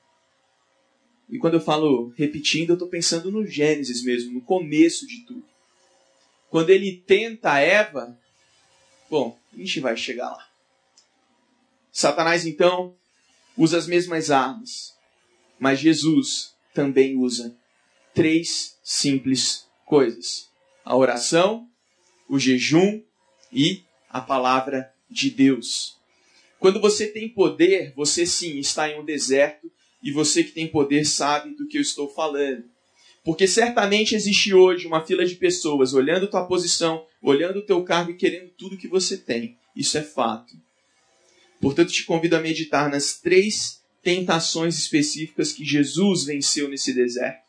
E 1.31 1.39
quando 1.39 1.55
eu 1.55 1.63
falo 1.63 2.13
repetindo, 2.15 2.69
eu 2.69 2.75
estou 2.75 2.89
pensando 2.89 3.31
no 3.31 3.47
Gênesis 3.47 4.05
mesmo, 4.05 4.35
no 4.35 4.43
começo 4.43 5.07
de 5.07 5.25
tudo. 5.25 5.43
Quando 6.51 6.69
ele 6.69 7.03
tenta 7.07 7.59
Eva, 7.59 8.15
bom, 9.09 9.39
a 9.51 9.57
gente 9.57 9.81
vai 9.81 9.97
chegar 9.97 10.31
lá. 10.31 10.47
Satanás 11.91 12.45
então 12.45 12.95
usa 13.57 13.79
as 13.79 13.87
mesmas 13.87 14.31
armas, 14.31 14.95
mas 15.59 15.81
Jesus 15.81 16.55
também 16.75 17.17
usa 17.17 17.57
três 18.13 18.77
simples 18.85 19.67
coisas: 19.87 20.51
a 20.85 20.95
oração, 20.95 21.67
o 22.29 22.39
jejum 22.39 23.03
e 23.51 23.83
a 24.13 24.21
palavra 24.21 24.93
de 25.11 25.31
Deus. 25.31 25.97
Quando 26.59 26.81
você 26.81 27.07
tem 27.07 27.29
poder, 27.29 27.93
você 27.97 28.25
sim 28.27 28.59
está 28.59 28.89
em 28.89 29.01
um 29.01 29.05
deserto 29.05 29.71
e 30.03 30.13
você 30.13 30.45
que 30.45 30.53
tem 30.53 30.69
poder 30.69 31.05
sabe 31.05 31.55
do 31.55 31.67
que 31.67 31.79
eu 31.79 31.83
estou 31.83 32.09
falando. 32.09 32.65
Porque 33.25 33.47
certamente 33.47 34.15
existe 34.15 34.53
hoje 34.53 34.87
uma 34.87 35.05
fila 35.05 35.25
de 35.25 35.37
pessoas 35.37 35.95
olhando 35.95 36.29
tua 36.29 36.45
posição, 36.45 37.07
olhando 37.23 37.61
o 37.61 37.67
teu 37.67 37.83
cargo 37.85 38.11
e 38.11 38.17
querendo 38.17 38.51
tudo 38.51 38.77
que 38.77 38.89
você 38.89 39.17
tem. 39.17 39.57
Isso 39.75 39.97
é 39.97 40.03
fato. 40.03 40.55
Portanto, 41.61 41.93
te 41.93 42.05
convido 42.05 42.37
a 42.37 42.41
meditar 42.41 42.91
nas 42.91 43.21
três 43.21 43.81
tentações 44.03 44.77
específicas 44.77 45.53
que 45.53 45.65
Jesus 45.65 46.25
venceu 46.25 46.69
nesse 46.69 46.93
deserto. 46.93 47.43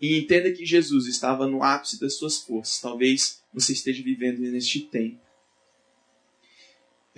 E 0.00 0.18
entenda 0.18 0.50
que 0.50 0.66
Jesus 0.66 1.06
estava 1.06 1.46
no 1.46 1.62
ápice 1.62 2.00
das 2.00 2.14
suas 2.16 2.38
forças. 2.38 2.80
Talvez 2.80 3.40
você 3.54 3.72
esteja 3.72 4.02
vivendo 4.02 4.40
neste 4.40 4.80
tempo. 4.80 5.29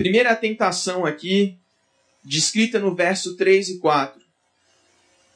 Primeira 0.03 0.35
tentação 0.35 1.07
aqui, 1.07 1.57
descrita 2.25 2.81
no 2.81 2.93
verso 2.93 3.37
3 3.37 3.69
e 3.69 3.79
4. 3.79 4.21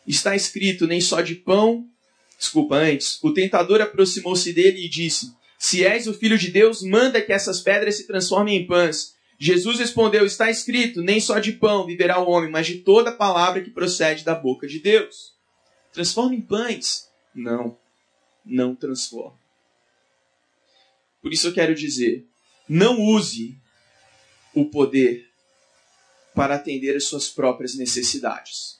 Está 0.05 0.35
escrito: 0.35 0.89
nem 0.89 1.01
só 1.01 1.21
de 1.21 1.37
pão. 1.37 1.89
Desculpa, 2.37 2.75
antes. 2.75 3.23
O 3.23 3.33
tentador 3.33 3.81
aproximou-se 3.81 4.53
dele 4.53 4.85
e 4.85 4.89
disse: 4.89 5.33
Se 5.57 5.87
és 5.87 6.09
o 6.09 6.15
filho 6.15 6.37
de 6.37 6.51
Deus, 6.51 6.83
manda 6.83 7.23
que 7.23 7.33
essas 7.33 7.61
pedras 7.61 7.97
se 7.97 8.09
transformem 8.09 8.57
em 8.57 8.67
pães. 8.67 9.15
Jesus 9.39 9.79
respondeu: 9.79 10.27
Está 10.27 10.51
escrito: 10.51 11.01
Nem 11.01 11.21
só 11.21 11.39
de 11.39 11.53
pão 11.53 11.87
viverá 11.87 12.19
o 12.19 12.29
homem, 12.29 12.51
mas 12.51 12.67
de 12.67 12.79
toda 12.79 13.13
palavra 13.13 13.63
que 13.63 13.71
procede 13.71 14.25
da 14.25 14.35
boca 14.35 14.67
de 14.67 14.81
Deus. 14.81 15.33
Transforma 15.93 16.35
em 16.35 16.41
pães? 16.41 17.09
Não, 17.33 17.79
não 18.45 18.75
transforma. 18.75 19.39
Por 21.23 21.33
isso 21.33 21.47
eu 21.47 21.53
quero 21.53 21.73
dizer: 21.73 22.27
não 22.69 23.01
use 23.01 23.57
o 24.57 24.65
poder 24.65 25.29
para 26.35 26.55
atender 26.55 26.97
às 26.97 27.05
suas 27.05 27.29
próprias 27.29 27.77
necessidades. 27.77 28.79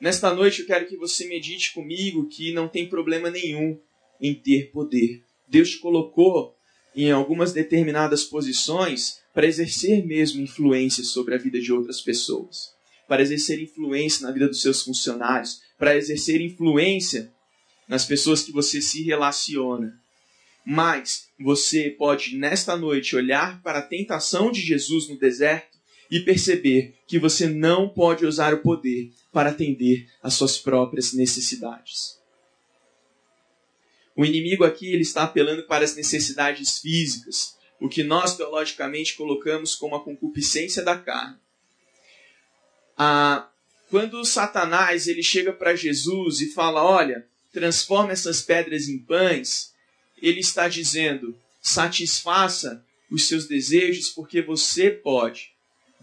Nesta 0.00 0.34
noite 0.34 0.60
eu 0.60 0.66
quero 0.66 0.86
que 0.86 0.96
você 0.96 1.26
medite 1.28 1.72
comigo 1.72 2.28
que 2.28 2.52
não 2.52 2.66
tem 2.66 2.88
problema 2.88 3.30
nenhum 3.30 3.78
em 4.20 4.34
ter 4.34 4.70
poder. 4.70 5.22
Deus 5.46 5.70
te 5.70 5.78
colocou 5.78 6.56
em 6.94 7.10
algumas 7.10 7.52
determinadas 7.52 8.24
posições 8.24 9.20
para 9.34 9.46
exercer 9.46 10.04
mesmo 10.04 10.40
influência 10.40 11.04
sobre 11.04 11.34
a 11.34 11.38
vida 11.38 11.60
de 11.60 11.72
outras 11.72 12.00
pessoas, 12.00 12.72
para 13.06 13.22
exercer 13.22 13.60
influência 13.60 14.26
na 14.26 14.32
vida 14.32 14.48
dos 14.48 14.62
seus 14.62 14.82
funcionários, 14.82 15.60
para 15.78 15.96
exercer 15.96 16.40
influência 16.40 17.32
nas 17.86 18.04
pessoas 18.04 18.42
que 18.42 18.50
você 18.50 18.80
se 18.80 19.02
relaciona. 19.02 20.00
Mas 20.70 21.30
você 21.40 21.88
pode, 21.88 22.36
nesta 22.36 22.76
noite, 22.76 23.16
olhar 23.16 23.62
para 23.62 23.78
a 23.78 23.82
tentação 23.82 24.52
de 24.52 24.60
Jesus 24.60 25.08
no 25.08 25.18
deserto 25.18 25.78
e 26.10 26.20
perceber 26.20 26.94
que 27.06 27.18
você 27.18 27.48
não 27.48 27.88
pode 27.88 28.26
usar 28.26 28.52
o 28.52 28.60
poder 28.60 29.10
para 29.32 29.48
atender 29.48 30.06
às 30.22 30.34
suas 30.34 30.58
próprias 30.58 31.14
necessidades. 31.14 32.18
O 34.14 34.26
inimigo 34.26 34.62
aqui 34.62 34.92
ele 34.92 35.00
está 35.00 35.22
apelando 35.22 35.62
para 35.62 35.86
as 35.86 35.96
necessidades 35.96 36.80
físicas, 36.80 37.56
o 37.80 37.88
que 37.88 38.04
nós 38.04 38.36
teologicamente 38.36 39.16
colocamos 39.16 39.74
como 39.74 39.96
a 39.96 40.04
concupiscência 40.04 40.82
da 40.82 40.98
carne. 40.98 41.38
Ah, 42.94 43.48
quando 43.88 44.22
Satanás 44.22 45.08
ele 45.08 45.22
chega 45.22 45.50
para 45.50 45.74
Jesus 45.74 46.42
e 46.42 46.52
fala, 46.52 46.84
olha, 46.84 47.26
transforma 47.54 48.12
essas 48.12 48.42
pedras 48.42 48.86
em 48.86 48.98
pães, 48.98 49.72
ele 50.22 50.40
está 50.40 50.68
dizendo, 50.68 51.36
satisfaça 51.60 52.84
os 53.10 53.26
seus 53.26 53.46
desejos 53.46 54.08
porque 54.08 54.42
você 54.42 54.90
pode. 54.90 55.50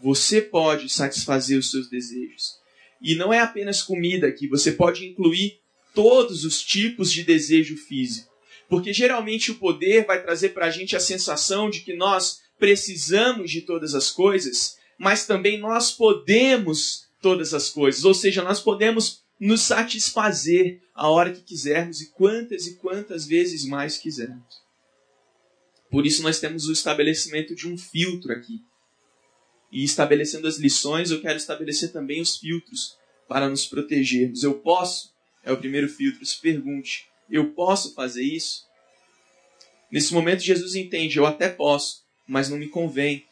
Você 0.01 0.41
pode 0.41 0.89
satisfazer 0.89 1.57
os 1.57 1.71
seus 1.71 1.89
desejos. 1.89 2.57
E 3.01 3.15
não 3.15 3.31
é 3.33 3.39
apenas 3.39 3.81
comida 3.81 4.27
aqui, 4.27 4.47
você 4.47 4.71
pode 4.71 5.05
incluir 5.05 5.59
todos 5.93 6.43
os 6.43 6.61
tipos 6.61 7.11
de 7.11 7.23
desejo 7.23 7.77
físico. 7.77 8.31
Porque 8.67 8.91
geralmente 8.91 9.51
o 9.51 9.55
poder 9.55 10.05
vai 10.05 10.21
trazer 10.21 10.49
para 10.49 10.65
a 10.65 10.71
gente 10.71 10.95
a 10.95 10.99
sensação 10.99 11.69
de 11.69 11.81
que 11.81 11.93
nós 11.93 12.41
precisamos 12.57 13.51
de 13.51 13.61
todas 13.61 13.93
as 13.93 14.09
coisas, 14.09 14.77
mas 14.97 15.25
também 15.25 15.59
nós 15.59 15.91
podemos 15.91 17.05
todas 17.21 17.53
as 17.53 17.69
coisas. 17.69 18.03
Ou 18.05 18.13
seja, 18.13 18.41
nós 18.43 18.59
podemos 18.59 19.23
nos 19.39 19.61
satisfazer 19.61 20.81
a 20.93 21.09
hora 21.09 21.33
que 21.33 21.41
quisermos 21.41 22.01
e 22.01 22.11
quantas 22.11 22.67
e 22.67 22.75
quantas 22.75 23.25
vezes 23.25 23.65
mais 23.65 23.97
quisermos. 23.97 24.63
Por 25.89 26.05
isso 26.05 26.23
nós 26.23 26.39
temos 26.39 26.67
o 26.67 26.73
estabelecimento 26.73 27.55
de 27.55 27.67
um 27.67 27.77
filtro 27.77 28.31
aqui. 28.31 28.61
E 29.71 29.83
estabelecendo 29.83 30.47
as 30.47 30.57
lições, 30.57 31.11
eu 31.11 31.21
quero 31.21 31.37
estabelecer 31.37 31.91
também 31.91 32.21
os 32.21 32.37
filtros 32.37 32.97
para 33.27 33.49
nos 33.49 33.65
protegermos. 33.65 34.43
Eu 34.43 34.55
posso 34.59 35.15
é 35.45 35.51
o 35.51 35.57
primeiro 35.57 35.87
filtro. 35.87 36.25
Se 36.25 36.41
pergunte: 36.41 37.07
eu 37.29 37.51
posso 37.51 37.93
fazer 37.93 38.23
isso? 38.23 38.65
Nesse 39.91 40.13
momento, 40.13 40.41
Jesus 40.41 40.75
entende: 40.75 41.17
eu 41.17 41.25
até 41.25 41.47
posso, 41.47 42.03
mas 42.27 42.49
não 42.49 42.57
me 42.57 42.67
convém. 42.67 43.25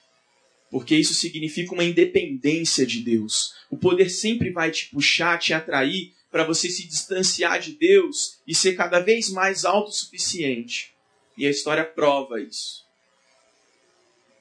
Porque 0.73 0.95
isso 0.95 1.13
significa 1.13 1.71
uma 1.71 1.83
independência 1.83 2.83
de 2.83 3.01
Deus. 3.01 3.53
O 3.69 3.77
poder 3.77 4.09
sempre 4.09 4.49
vai 4.49 4.71
te 4.71 4.87
puxar, 4.87 5.37
te 5.37 5.53
atrair 5.53 6.15
para 6.31 6.43
você 6.43 6.67
se 6.67 6.87
distanciar 6.87 7.59
de 7.59 7.73
Deus 7.73 8.39
e 8.47 8.55
ser 8.55 8.73
cada 8.73 8.99
vez 8.99 9.29
mais 9.29 9.65
autossuficiente. 9.65 10.91
E 11.37 11.45
a 11.45 11.49
história 11.51 11.85
prova 11.85 12.41
isso. 12.41 12.87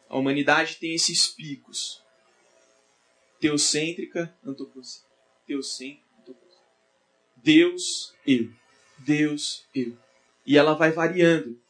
A 0.09 0.17
humanidade 0.17 0.77
tem 0.77 0.95
esses 0.95 1.27
picos. 1.27 2.01
Teocêntrica, 3.39 4.35
antropocêntrica. 4.43 5.13
Teocêntrica, 5.47 6.35
Deus, 7.45 8.15
eu. 8.27 8.51
Deus, 8.97 9.67
eu. 9.75 9.99
E 10.47 10.57
ela 10.57 10.73
vai 10.73 10.93
variando. 10.93 11.61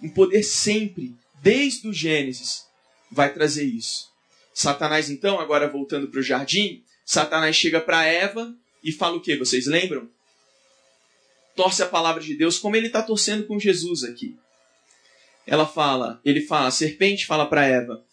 Um 0.00 0.08
poder 0.08 0.44
sempre, 0.44 1.14
desde 1.42 1.86
o 1.86 1.92
Gênesis, 1.92 2.67
vai 3.10 3.32
trazer 3.32 3.64
isso. 3.64 4.08
Satanás, 4.52 5.08
então, 5.08 5.40
agora 5.40 5.68
voltando 5.68 6.08
para 6.08 6.20
o 6.20 6.22
jardim, 6.22 6.82
Satanás 7.04 7.56
chega 7.56 7.80
para 7.80 8.04
Eva 8.04 8.54
e 8.82 8.92
fala 8.92 9.16
o 9.16 9.20
que? 9.20 9.36
Vocês 9.36 9.66
lembram? 9.66 10.08
Torce 11.54 11.82
a 11.82 11.86
palavra 11.86 12.22
de 12.22 12.34
Deus, 12.34 12.58
como 12.58 12.76
ele 12.76 12.86
está 12.88 13.02
torcendo 13.02 13.46
com 13.46 13.58
Jesus 13.58 14.04
aqui. 14.04 14.36
Ela 15.46 15.66
fala, 15.66 16.20
ele 16.24 16.42
fala, 16.42 16.68
a 16.68 16.72
serpente 16.72 17.26
fala 17.26 17.46
para 17.46 17.66
Eva: 17.66 18.04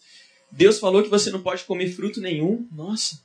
Deus 0.50 0.78
falou 0.78 1.02
que 1.02 1.08
você 1.08 1.30
não 1.30 1.42
pode 1.42 1.64
comer 1.64 1.92
fruto 1.92 2.20
nenhum. 2.20 2.66
Nossa, 2.72 3.20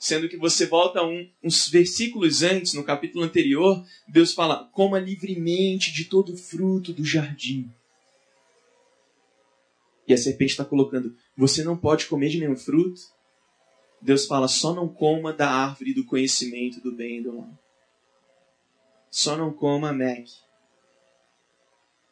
Sendo 0.00 0.30
que 0.30 0.38
você 0.38 0.64
volta 0.64 1.04
um, 1.04 1.28
uns 1.44 1.68
versículos 1.68 2.42
antes, 2.42 2.72
no 2.72 2.82
capítulo 2.82 3.22
anterior, 3.22 3.84
Deus 4.08 4.32
fala: 4.32 4.66
coma 4.72 4.98
livremente 4.98 5.92
de 5.92 6.06
todo 6.06 6.34
fruto 6.38 6.90
do 6.90 7.04
jardim. 7.04 7.70
E 10.10 10.12
a 10.12 10.18
serpente 10.18 10.50
está 10.50 10.64
colocando: 10.64 11.14
você 11.36 11.62
não 11.62 11.76
pode 11.76 12.06
comer 12.06 12.30
de 12.30 12.40
nenhum 12.40 12.56
fruto. 12.56 13.00
Deus 14.02 14.26
fala: 14.26 14.48
só 14.48 14.74
não 14.74 14.88
coma 14.88 15.32
da 15.32 15.48
árvore 15.48 15.94
do 15.94 16.04
conhecimento 16.04 16.80
do 16.80 16.90
bem 16.90 17.18
e 17.18 17.22
do 17.22 17.32
mal. 17.32 17.56
Só 19.08 19.36
não 19.36 19.52
coma 19.52 19.92
Mac. 19.92 20.26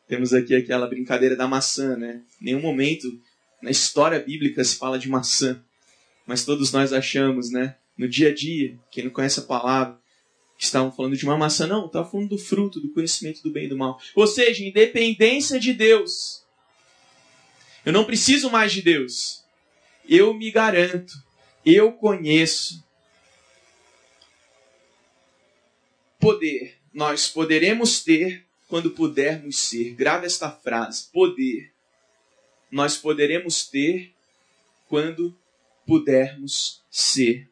Temos 0.06 0.32
aqui 0.32 0.54
aquela 0.54 0.86
brincadeira 0.86 1.34
da 1.34 1.48
maçã, 1.48 1.96
né? 1.96 2.22
Em 2.40 2.44
nenhum 2.44 2.60
momento 2.60 3.20
na 3.60 3.70
história 3.70 4.20
bíblica 4.20 4.62
se 4.62 4.76
fala 4.76 4.96
de 4.96 5.08
maçã. 5.08 5.60
Mas 6.24 6.44
todos 6.44 6.70
nós 6.70 6.92
achamos, 6.92 7.50
né? 7.50 7.76
No 7.96 8.08
dia 8.08 8.28
a 8.28 8.34
dia, 8.34 8.78
quem 8.92 9.06
não 9.06 9.10
conhece 9.10 9.40
a 9.40 9.42
palavra, 9.42 9.98
que 10.56 10.62
estavam 10.62 10.92
falando 10.92 11.16
de 11.16 11.24
uma 11.24 11.36
maçã. 11.36 11.66
Não, 11.66 11.86
estava 11.86 12.08
falando 12.08 12.28
do 12.28 12.38
fruto, 12.38 12.78
do 12.78 12.92
conhecimento 12.92 13.42
do 13.42 13.50
bem 13.50 13.64
e 13.64 13.68
do 13.68 13.76
mal. 13.76 14.00
Ou 14.14 14.26
seja, 14.28 14.64
independência 14.64 15.58
de 15.58 15.72
Deus. 15.72 16.46
Eu 17.88 17.92
não 17.92 18.04
preciso 18.04 18.50
mais 18.50 18.70
de 18.70 18.82
Deus. 18.82 19.42
Eu 20.06 20.34
me 20.34 20.50
garanto. 20.50 21.14
Eu 21.64 21.90
conheço. 21.90 22.84
Poder. 26.20 26.76
Nós 26.92 27.30
poderemos 27.30 28.04
ter 28.04 28.44
quando 28.68 28.90
pudermos 28.90 29.56
ser. 29.58 29.94
Grave 29.94 30.26
esta 30.26 30.50
frase: 30.50 31.06
poder. 31.10 31.72
Nós 32.70 32.98
poderemos 32.98 33.66
ter 33.66 34.12
quando 34.86 35.34
pudermos 35.86 36.82
ser. 36.90 37.48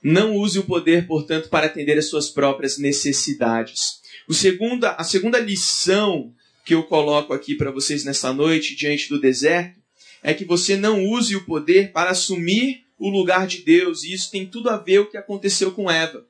Não 0.00 0.36
use 0.36 0.60
o 0.60 0.64
poder, 0.64 1.08
portanto, 1.08 1.48
para 1.48 1.66
atender 1.66 1.98
às 1.98 2.06
suas 2.06 2.30
próprias 2.30 2.78
necessidades. 2.78 4.00
O 4.28 4.32
segunda, 4.32 4.92
a 4.92 5.02
segunda 5.02 5.40
lição 5.40 6.32
que 6.64 6.74
eu 6.74 6.82
coloco 6.84 7.32
aqui 7.32 7.54
para 7.54 7.70
vocês 7.70 8.04
nesta 8.04 8.32
noite, 8.32 8.76
diante 8.76 9.08
do 9.08 9.20
deserto, 9.20 9.80
é 10.22 10.32
que 10.32 10.44
você 10.44 10.76
não 10.76 11.04
use 11.04 11.34
o 11.34 11.44
poder 11.44 11.92
para 11.92 12.10
assumir 12.10 12.84
o 12.98 13.10
lugar 13.10 13.46
de 13.46 13.58
Deus. 13.58 14.04
E 14.04 14.12
isso 14.12 14.30
tem 14.30 14.46
tudo 14.46 14.70
a 14.70 14.76
ver 14.76 15.02
com 15.02 15.08
o 15.08 15.10
que 15.10 15.16
aconteceu 15.16 15.72
com 15.72 15.90
Eva, 15.90 16.24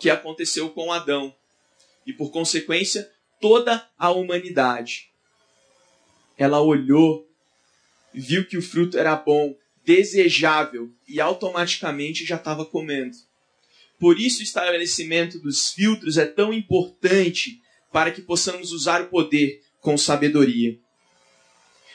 que 0.00 0.08
aconteceu 0.08 0.70
com 0.70 0.92
Adão. 0.92 1.34
E 2.06 2.12
por 2.12 2.30
consequência, 2.30 3.10
toda 3.40 3.88
a 3.98 4.10
humanidade. 4.10 5.08
Ela 6.36 6.60
olhou, 6.60 7.28
viu 8.14 8.46
que 8.46 8.56
o 8.56 8.62
fruto 8.62 8.96
era 8.96 9.16
bom, 9.16 9.56
desejável 9.84 10.92
e 11.08 11.20
automaticamente 11.20 12.24
já 12.24 12.36
estava 12.36 12.64
comendo. 12.64 13.16
Por 13.98 14.20
isso, 14.20 14.40
o 14.40 14.44
estabelecimento 14.44 15.40
dos 15.40 15.72
filtros 15.72 16.16
é 16.16 16.24
tão 16.24 16.52
importante 16.52 17.60
para 17.92 18.10
que 18.10 18.22
possamos 18.22 18.72
usar 18.72 19.02
o 19.02 19.06
poder 19.06 19.60
com 19.80 19.96
sabedoria. 19.96 20.78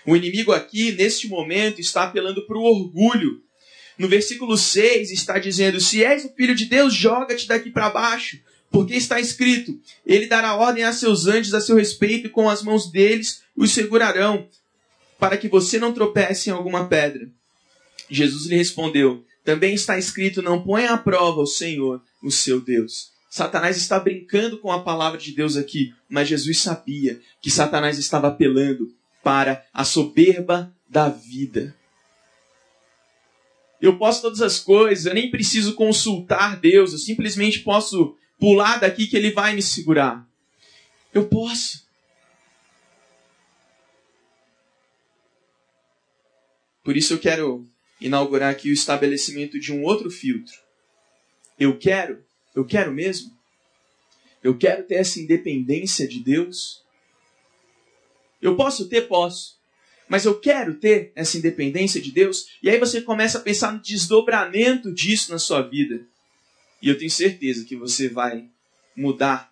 O 0.05 0.15
inimigo 0.15 0.51
aqui, 0.51 0.91
neste 0.91 1.27
momento, 1.27 1.79
está 1.79 2.03
apelando 2.03 2.45
para 2.45 2.57
o 2.57 2.63
orgulho. 2.63 3.41
No 3.97 4.07
versículo 4.07 4.57
6 4.57 5.11
está 5.11 5.37
dizendo: 5.37 5.79
Se 5.79 6.03
és 6.03 6.25
o 6.25 6.33
filho 6.33 6.55
de 6.55 6.65
Deus, 6.65 6.93
joga-te 6.93 7.47
daqui 7.47 7.69
para 7.69 7.89
baixo, 7.89 8.39
porque 8.69 8.95
está 8.95 9.19
escrito: 9.19 9.79
Ele 10.05 10.25
dará 10.25 10.55
ordem 10.55 10.83
a 10.83 10.91
seus 10.91 11.27
anjos 11.27 11.53
a 11.53 11.61
seu 11.61 11.75
respeito, 11.75 12.27
e 12.27 12.29
com 12.29 12.49
as 12.49 12.61
mãos 12.61 12.91
deles 12.91 13.43
os 13.55 13.71
segurarão, 13.71 14.49
para 15.19 15.37
que 15.37 15.47
você 15.47 15.79
não 15.79 15.93
tropece 15.93 16.49
em 16.49 16.53
alguma 16.53 16.87
pedra. 16.87 17.29
Jesus 18.09 18.47
lhe 18.47 18.57
respondeu: 18.57 19.23
Também 19.45 19.73
está 19.73 19.97
escrito: 19.97 20.41
Não 20.41 20.61
ponha 20.61 20.91
à 20.91 20.97
prova 20.97 21.39
o 21.39 21.47
Senhor, 21.47 22.01
o 22.21 22.31
seu 22.31 22.59
Deus. 22.59 23.12
Satanás 23.33 23.77
está 23.77 23.99
brincando 23.99 24.59
com 24.59 24.71
a 24.71 24.83
palavra 24.83 25.17
de 25.17 25.31
Deus 25.31 25.57
aqui, 25.57 25.91
mas 26.07 26.27
Jesus 26.27 26.59
sabia 26.59 27.19
que 27.41 27.49
Satanás 27.49 27.97
estava 27.97 28.27
apelando 28.27 28.95
para 29.23 29.65
a 29.73 29.83
soberba 29.83 30.71
da 30.87 31.09
vida. 31.09 31.75
Eu 33.81 33.97
posso 33.97 34.21
todas 34.21 34.39
as 34.39 34.59
coisas, 34.59 35.07
eu 35.07 35.15
nem 35.15 35.31
preciso 35.31 35.73
consultar 35.73 36.59
Deus, 36.59 36.91
eu 36.91 36.99
simplesmente 36.99 37.61
posso 37.61 38.15
pular 38.37 38.79
daqui 38.79 39.07
que 39.07 39.17
ele 39.17 39.31
vai 39.31 39.55
me 39.55 39.63
segurar. 39.63 40.29
Eu 41.11 41.27
posso. 41.27 41.87
Por 46.83 46.95
isso 46.95 47.15
eu 47.15 47.19
quero 47.19 47.67
inaugurar 47.99 48.51
aqui 48.51 48.69
o 48.69 48.73
estabelecimento 48.73 49.59
de 49.59 49.73
um 49.73 49.81
outro 49.81 50.11
filtro. 50.11 50.53
Eu 51.59 51.79
quero, 51.79 52.23
eu 52.55 52.65
quero 52.65 52.91
mesmo? 52.91 53.31
Eu 54.43 54.57
quero 54.57 54.83
ter 54.83 54.95
essa 54.95 55.19
independência 55.19 56.07
de 56.07 56.19
Deus? 56.19 56.83
Eu 58.41 58.55
posso 58.55 58.89
ter? 58.89 59.07
Posso. 59.07 59.57
Mas 60.07 60.25
eu 60.25 60.39
quero 60.39 60.75
ter 60.75 61.11
essa 61.15 61.37
independência 61.37 62.01
de 62.01 62.11
Deus? 62.11 62.47
E 62.61 62.69
aí 62.69 62.77
você 62.77 63.01
começa 63.01 63.37
a 63.37 63.41
pensar 63.41 63.71
no 63.71 63.81
desdobramento 63.81 64.93
disso 64.93 65.31
na 65.31 65.39
sua 65.39 65.61
vida. 65.61 66.05
E 66.81 66.89
eu 66.89 66.97
tenho 66.97 67.09
certeza 67.09 67.63
que 67.63 67.75
você 67.75 68.09
vai 68.09 68.45
mudar 68.95 69.51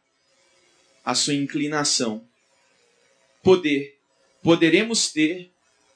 a 1.03 1.15
sua 1.15 1.33
inclinação. 1.33 2.27
Poder. 3.41 3.97
Poderemos 4.43 5.11
ter 5.11 5.49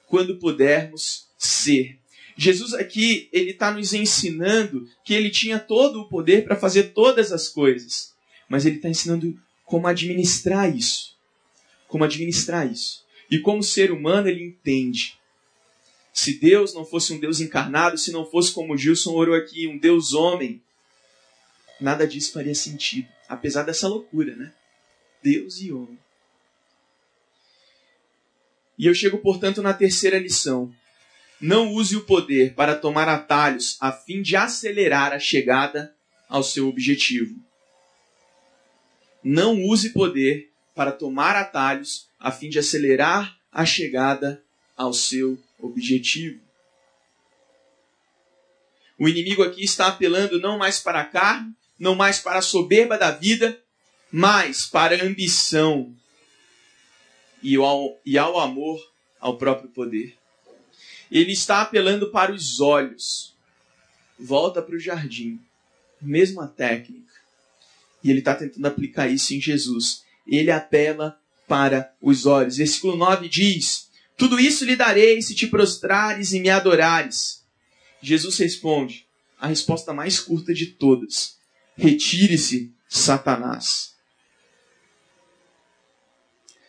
quando 0.08 0.40
pudermos 0.40 1.28
ser. 1.38 2.00
Jesus 2.38 2.74
aqui, 2.74 3.30
ele 3.32 3.52
está 3.52 3.72
nos 3.72 3.94
ensinando 3.94 4.90
que 5.04 5.14
ele 5.14 5.30
tinha 5.30 5.58
todo 5.58 6.02
o 6.02 6.10
poder 6.10 6.44
para 6.44 6.56
fazer 6.56 6.94
todas 6.94 7.32
as 7.32 7.48
coisas. 7.48 8.14
Mas 8.50 8.66
ele 8.66 8.76
está 8.76 8.90
ensinando 8.90 9.40
como 9.64 9.88
administrar 9.88 10.76
isso. 10.76 11.16
Como 11.88 12.04
administrar 12.04 12.70
isso. 12.70 13.06
E 13.32 13.40
como 13.40 13.64
ser 13.64 13.92
humano, 13.92 14.28
ele 14.28 14.44
entende. 14.44 15.18
Se 16.14 16.38
Deus 16.38 16.74
não 16.74 16.86
fosse 16.86 17.14
um 17.14 17.20
Deus 17.20 17.40
encarnado, 17.40 17.98
se 17.98 18.12
não 18.12 18.26
fosse 18.26 18.52
como 18.52 18.78
Gilson 18.78 19.14
orou 19.14 19.36
aqui, 19.36 19.68
um 19.68 19.78
Deus 19.78 20.14
homem, 20.14 20.62
nada 21.80 22.08
disso 22.08 22.34
faria 22.34 22.56
sentido. 22.56 23.08
Apesar 23.28 23.64
dessa 23.64 23.88
loucura, 23.88 24.36
né? 24.36 24.54
Deus 25.24 25.60
e 25.60 25.72
homem. 25.72 25.98
E 28.78 28.86
eu 28.86 28.94
chego, 28.94 29.18
portanto, 29.18 29.62
na 29.62 29.74
terceira 29.74 30.20
lição. 30.20 30.74
Não 31.40 31.74
use 31.74 31.96
o 31.96 32.06
poder 32.06 32.54
para 32.54 32.76
tomar 32.76 33.10
atalhos 33.10 33.78
a 33.80 33.92
fim 33.92 34.22
de 34.22 34.36
acelerar 34.36 35.12
a 35.12 35.20
chegada 35.20 35.96
ao 36.30 36.44
seu 36.44 36.68
objetivo. 36.68 37.36
Não 39.24 39.62
use 39.64 39.90
poder 39.90 40.52
para 40.74 40.92
tomar 40.92 41.36
atalhos 41.36 42.08
a 42.20 42.32
fim 42.32 42.50
de 42.50 42.60
acelerar 42.60 43.38
a 43.52 43.66
chegada 43.66 44.44
ao 44.76 44.94
seu 44.94 45.38
objetivo. 45.60 46.40
O 48.98 49.10
inimigo 49.10 49.44
aqui 49.44 49.64
está 49.64 49.88
apelando 49.88 50.40
não 50.40 50.58
mais 50.58 50.80
para 50.80 51.02
a 51.02 51.06
carne, 51.06 51.54
não 51.78 51.96
mais 51.96 52.20
para 52.20 52.40
a 52.40 52.42
soberba 52.42 52.98
da 52.98 53.12
vida, 53.12 53.62
mas 54.12 54.66
para 54.66 54.96
a 54.96 55.06
ambição 55.06 55.94
e 57.44 57.56
ao, 57.56 58.00
e 58.06 58.18
ao 58.18 58.40
amor 58.40 58.80
ao 59.20 59.38
próprio 59.38 59.70
poder. 59.70 60.18
Ele 61.16 61.32
está 61.32 61.62
apelando 61.62 62.12
para 62.12 62.34
os 62.34 62.60
olhos. 62.60 63.34
Volta 64.20 64.62
para 64.62 64.76
o 64.76 64.80
jardim. 64.80 65.40
Mesma 66.02 66.46
técnica. 66.46 67.14
E 68.04 68.10
ele 68.10 68.20
está 68.20 68.36
tentando 68.36 68.66
aplicar 68.66 69.08
isso 69.08 69.34
em 69.34 69.40
Jesus. 69.40 70.04
Ele 70.28 70.52
apela 70.52 71.18
para 71.48 71.96
os 72.02 72.26
olhos. 72.26 72.58
Versículo 72.58 72.98
9 72.98 73.30
diz: 73.30 73.90
Tudo 74.18 74.38
isso 74.38 74.66
lhe 74.66 74.76
darei 74.76 75.22
se 75.22 75.34
te 75.34 75.48
prostrares 75.48 76.34
e 76.34 76.42
me 76.42 76.50
adorares. 76.50 77.46
Jesus 78.02 78.38
responde, 78.38 79.08
a 79.40 79.48
resposta 79.48 79.94
mais 79.94 80.20
curta 80.20 80.54
de 80.54 80.66
todas: 80.66 81.38
Retire-se, 81.78 82.74
Satanás. 82.90 83.96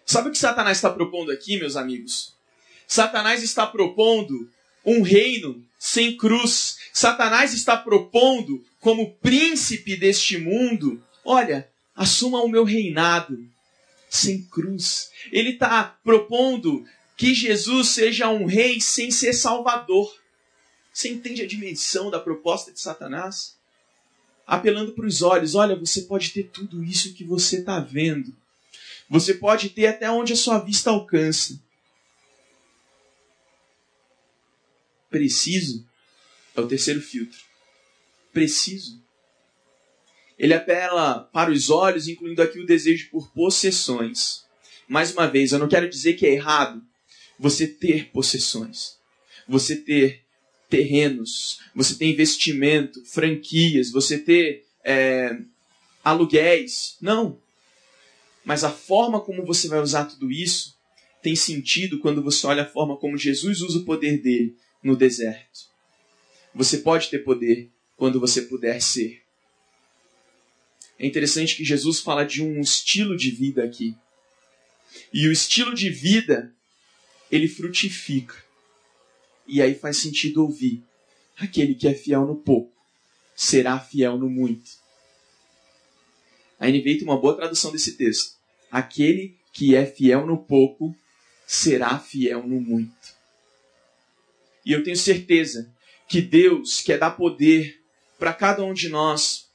Sabe 0.04 0.28
o 0.28 0.30
que 0.30 0.38
Satanás 0.38 0.78
está 0.78 0.88
propondo 0.88 1.32
aqui, 1.32 1.58
meus 1.58 1.74
amigos? 1.74 2.35
Satanás 2.86 3.42
está 3.42 3.66
propondo 3.66 4.48
um 4.84 5.02
reino 5.02 5.64
sem 5.78 6.16
cruz. 6.16 6.78
Satanás 6.92 7.52
está 7.52 7.76
propondo, 7.76 8.64
como 8.80 9.14
príncipe 9.16 9.96
deste 9.96 10.38
mundo, 10.38 11.02
olha, 11.24 11.68
assuma 11.94 12.42
o 12.42 12.48
meu 12.48 12.64
reinado 12.64 13.38
sem 14.08 14.42
cruz. 14.44 15.10
Ele 15.32 15.50
está 15.50 15.98
propondo 16.04 16.86
que 17.16 17.34
Jesus 17.34 17.88
seja 17.88 18.28
um 18.28 18.46
rei 18.46 18.80
sem 18.80 19.10
ser 19.10 19.32
salvador. 19.32 20.14
Você 20.92 21.08
entende 21.08 21.42
a 21.42 21.46
dimensão 21.46 22.10
da 22.10 22.20
proposta 22.20 22.72
de 22.72 22.80
Satanás? 22.80 23.56
Apelando 24.46 24.92
para 24.92 25.06
os 25.06 25.22
olhos: 25.22 25.54
olha, 25.54 25.74
você 25.74 26.02
pode 26.02 26.30
ter 26.30 26.44
tudo 26.44 26.84
isso 26.84 27.14
que 27.14 27.24
você 27.24 27.58
está 27.58 27.80
vendo. 27.80 28.34
Você 29.08 29.34
pode 29.34 29.70
ter 29.70 29.86
até 29.86 30.10
onde 30.10 30.32
a 30.32 30.36
sua 30.36 30.58
vista 30.58 30.90
alcança. 30.90 31.60
Preciso 35.16 35.82
é 36.54 36.60
o 36.60 36.68
terceiro 36.68 37.00
filtro. 37.00 37.38
Preciso. 38.34 39.02
Ele 40.38 40.52
apela 40.52 41.20
para 41.32 41.50
os 41.50 41.70
olhos, 41.70 42.06
incluindo 42.06 42.42
aqui 42.42 42.58
o 42.58 42.66
desejo 42.66 43.08
por 43.08 43.32
possessões. 43.32 44.44
Mais 44.86 45.10
uma 45.10 45.26
vez, 45.26 45.52
eu 45.52 45.58
não 45.58 45.68
quero 45.68 45.88
dizer 45.88 46.14
que 46.14 46.26
é 46.26 46.34
errado 46.34 46.84
você 47.38 47.66
ter 47.66 48.10
possessões, 48.10 48.98
você 49.48 49.74
ter 49.74 50.22
terrenos, 50.68 51.60
você 51.74 51.94
ter 51.94 52.04
investimento, 52.04 53.02
franquias, 53.06 53.90
você 53.90 54.18
ter 54.18 54.66
é, 54.84 55.34
aluguéis. 56.04 56.98
Não. 57.00 57.40
Mas 58.44 58.64
a 58.64 58.70
forma 58.70 59.18
como 59.18 59.46
você 59.46 59.66
vai 59.66 59.80
usar 59.80 60.04
tudo 60.04 60.30
isso 60.30 60.76
tem 61.22 61.34
sentido 61.34 62.00
quando 62.00 62.22
você 62.22 62.46
olha 62.46 62.64
a 62.64 62.68
forma 62.68 62.98
como 62.98 63.16
Jesus 63.16 63.62
usa 63.62 63.78
o 63.78 63.84
poder 63.86 64.20
dele 64.20 64.54
no 64.86 64.96
deserto. 64.96 65.66
Você 66.54 66.78
pode 66.78 67.10
ter 67.10 67.18
poder 67.18 67.68
quando 67.96 68.20
você 68.20 68.42
puder 68.42 68.80
ser. 68.80 69.20
É 70.96 71.04
interessante 71.04 71.56
que 71.56 71.64
Jesus 71.64 71.98
fala 71.98 72.24
de 72.24 72.42
um 72.42 72.60
estilo 72.60 73.16
de 73.16 73.30
vida 73.30 73.64
aqui. 73.64 73.96
E 75.12 75.26
o 75.26 75.32
estilo 75.32 75.74
de 75.74 75.90
vida, 75.90 76.54
ele 77.30 77.48
frutifica. 77.48 78.36
E 79.46 79.60
aí 79.60 79.74
faz 79.74 79.98
sentido 79.98 80.42
ouvir: 80.42 80.82
aquele 81.36 81.74
que 81.74 81.88
é 81.88 81.92
fiel 81.92 82.24
no 82.24 82.36
pouco 82.36 82.72
será 83.34 83.78
fiel 83.80 84.16
no 84.16 84.30
muito. 84.30 84.70
A 86.58 86.68
NVI 86.68 86.98
tem 86.98 87.02
uma 87.02 87.20
boa 87.20 87.36
tradução 87.36 87.72
desse 87.72 87.96
texto. 87.96 88.36
Aquele 88.70 89.36
que 89.52 89.74
é 89.74 89.84
fiel 89.84 90.26
no 90.26 90.38
pouco 90.38 90.96
será 91.46 91.98
fiel 91.98 92.46
no 92.46 92.60
muito. 92.60 93.15
E 94.66 94.72
eu 94.72 94.82
tenho 94.82 94.96
certeza 94.96 95.72
que 96.08 96.20
Deus 96.20 96.80
quer 96.80 96.98
dar 96.98 97.12
poder 97.12 97.80
para 98.18 98.32
cada 98.32 98.64
um 98.64 98.74
de 98.74 98.88
nós, 98.88 99.46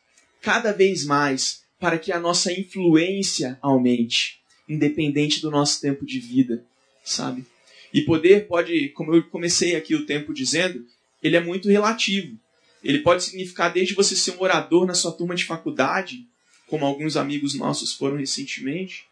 cada 0.41 0.71
vez 0.71 1.04
mais, 1.04 1.63
para 1.78 2.00
que 2.00 2.13
a 2.13 2.19
nossa 2.19 2.54
influência 2.54 3.60
aumente, 3.62 4.39
independente 4.69 5.41
do 5.41 5.52
nosso 5.52 5.82
tempo 5.82 6.06
de 6.06 6.17
vida, 6.17 6.65
sabe? 7.04 7.45
E 7.93 8.02
poder 8.02 8.47
pode, 8.47 8.89
como 8.89 9.13
eu 9.13 9.24
comecei 9.24 9.76
aqui 9.76 9.93
o 9.95 10.06
tempo 10.06 10.34
dizendo, 10.34 10.86
ele 11.21 11.36
é 11.36 11.41
muito 11.41 11.67
relativo. 11.67 12.39
Ele 12.82 13.00
pode 13.00 13.24
significar 13.24 13.71
desde 13.74 13.93
você 13.93 14.15
ser 14.15 14.32
um 14.32 14.41
orador 14.41 14.86
na 14.86 14.93
sua 14.93 15.12
turma 15.12 15.36
de 15.36 15.43
faculdade, 15.43 16.26
como 16.67 16.86
alguns 16.86 17.17
amigos 17.17 17.54
nossos 17.54 17.93
foram 17.93 18.15
recentemente, 18.15 19.06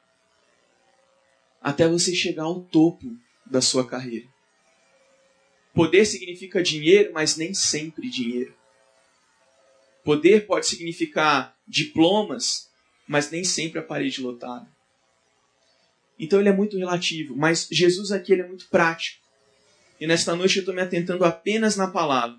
até 1.62 1.90
você 1.90 2.16
chegar 2.16 2.44
ao 2.44 2.62
topo 2.62 3.18
da 3.46 3.60
sua 3.60 3.86
carreira. 3.86 4.28
Poder 5.74 6.06
significa 6.06 6.62
dinheiro, 6.62 7.12
mas 7.14 7.38
nem 7.38 7.54
sempre 7.54 8.10
dinheiro. 8.10 8.54
Poder 10.04 10.46
pode 10.46 10.66
significar 10.66 11.56
diplomas, 11.68 12.70
mas 13.08 13.30
nem 13.30 13.44
sempre 13.44 13.80
a 13.80 13.84
parede 13.84 14.22
lotada. 14.22 14.68
Então 16.20 16.40
ele 16.40 16.50
é 16.50 16.54
muito 16.54 16.78
relativo, 16.78 17.36
mas 17.36 17.68
Jesus 17.72 18.12
aqui 18.12 18.34
ele 18.34 18.42
é 18.42 18.48
muito 18.48 18.68
prático. 18.68 19.20
E 20.00 20.08
nesta 20.08 20.36
noite 20.36 20.58
eu 20.58 20.62
estou 20.62 20.74
me 20.74 20.82
atentando 20.82 21.24
apenas 21.24 21.76
na 21.76 21.88
palavra. 21.88 22.38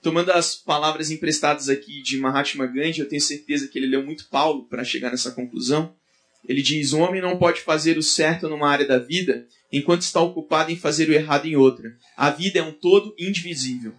Tomando 0.00 0.30
as 0.30 0.54
palavras 0.54 1.10
emprestadas 1.10 1.68
aqui 1.68 2.00
de 2.00 2.18
Mahatma 2.18 2.66
Gandhi, 2.66 3.00
eu 3.00 3.08
tenho 3.08 3.20
certeza 3.20 3.66
que 3.66 3.78
ele 3.78 3.88
leu 3.88 4.04
muito 4.04 4.28
Paulo 4.28 4.64
para 4.64 4.84
chegar 4.84 5.10
nessa 5.10 5.32
conclusão. 5.32 5.94
Ele 6.48 6.62
diz: 6.62 6.92
O 6.92 7.00
homem 7.00 7.20
não 7.20 7.36
pode 7.36 7.60
fazer 7.60 7.98
o 7.98 8.02
certo 8.02 8.48
numa 8.48 8.68
área 8.68 8.86
da 8.86 8.98
vida 8.98 9.46
enquanto 9.70 10.02
está 10.02 10.20
ocupado 10.20 10.72
em 10.72 10.76
fazer 10.76 11.08
o 11.10 11.12
errado 11.12 11.46
em 11.46 11.54
outra. 11.54 11.94
A 12.16 12.30
vida 12.30 12.58
é 12.58 12.62
um 12.62 12.72
todo 12.72 13.14
indivisível. 13.18 13.92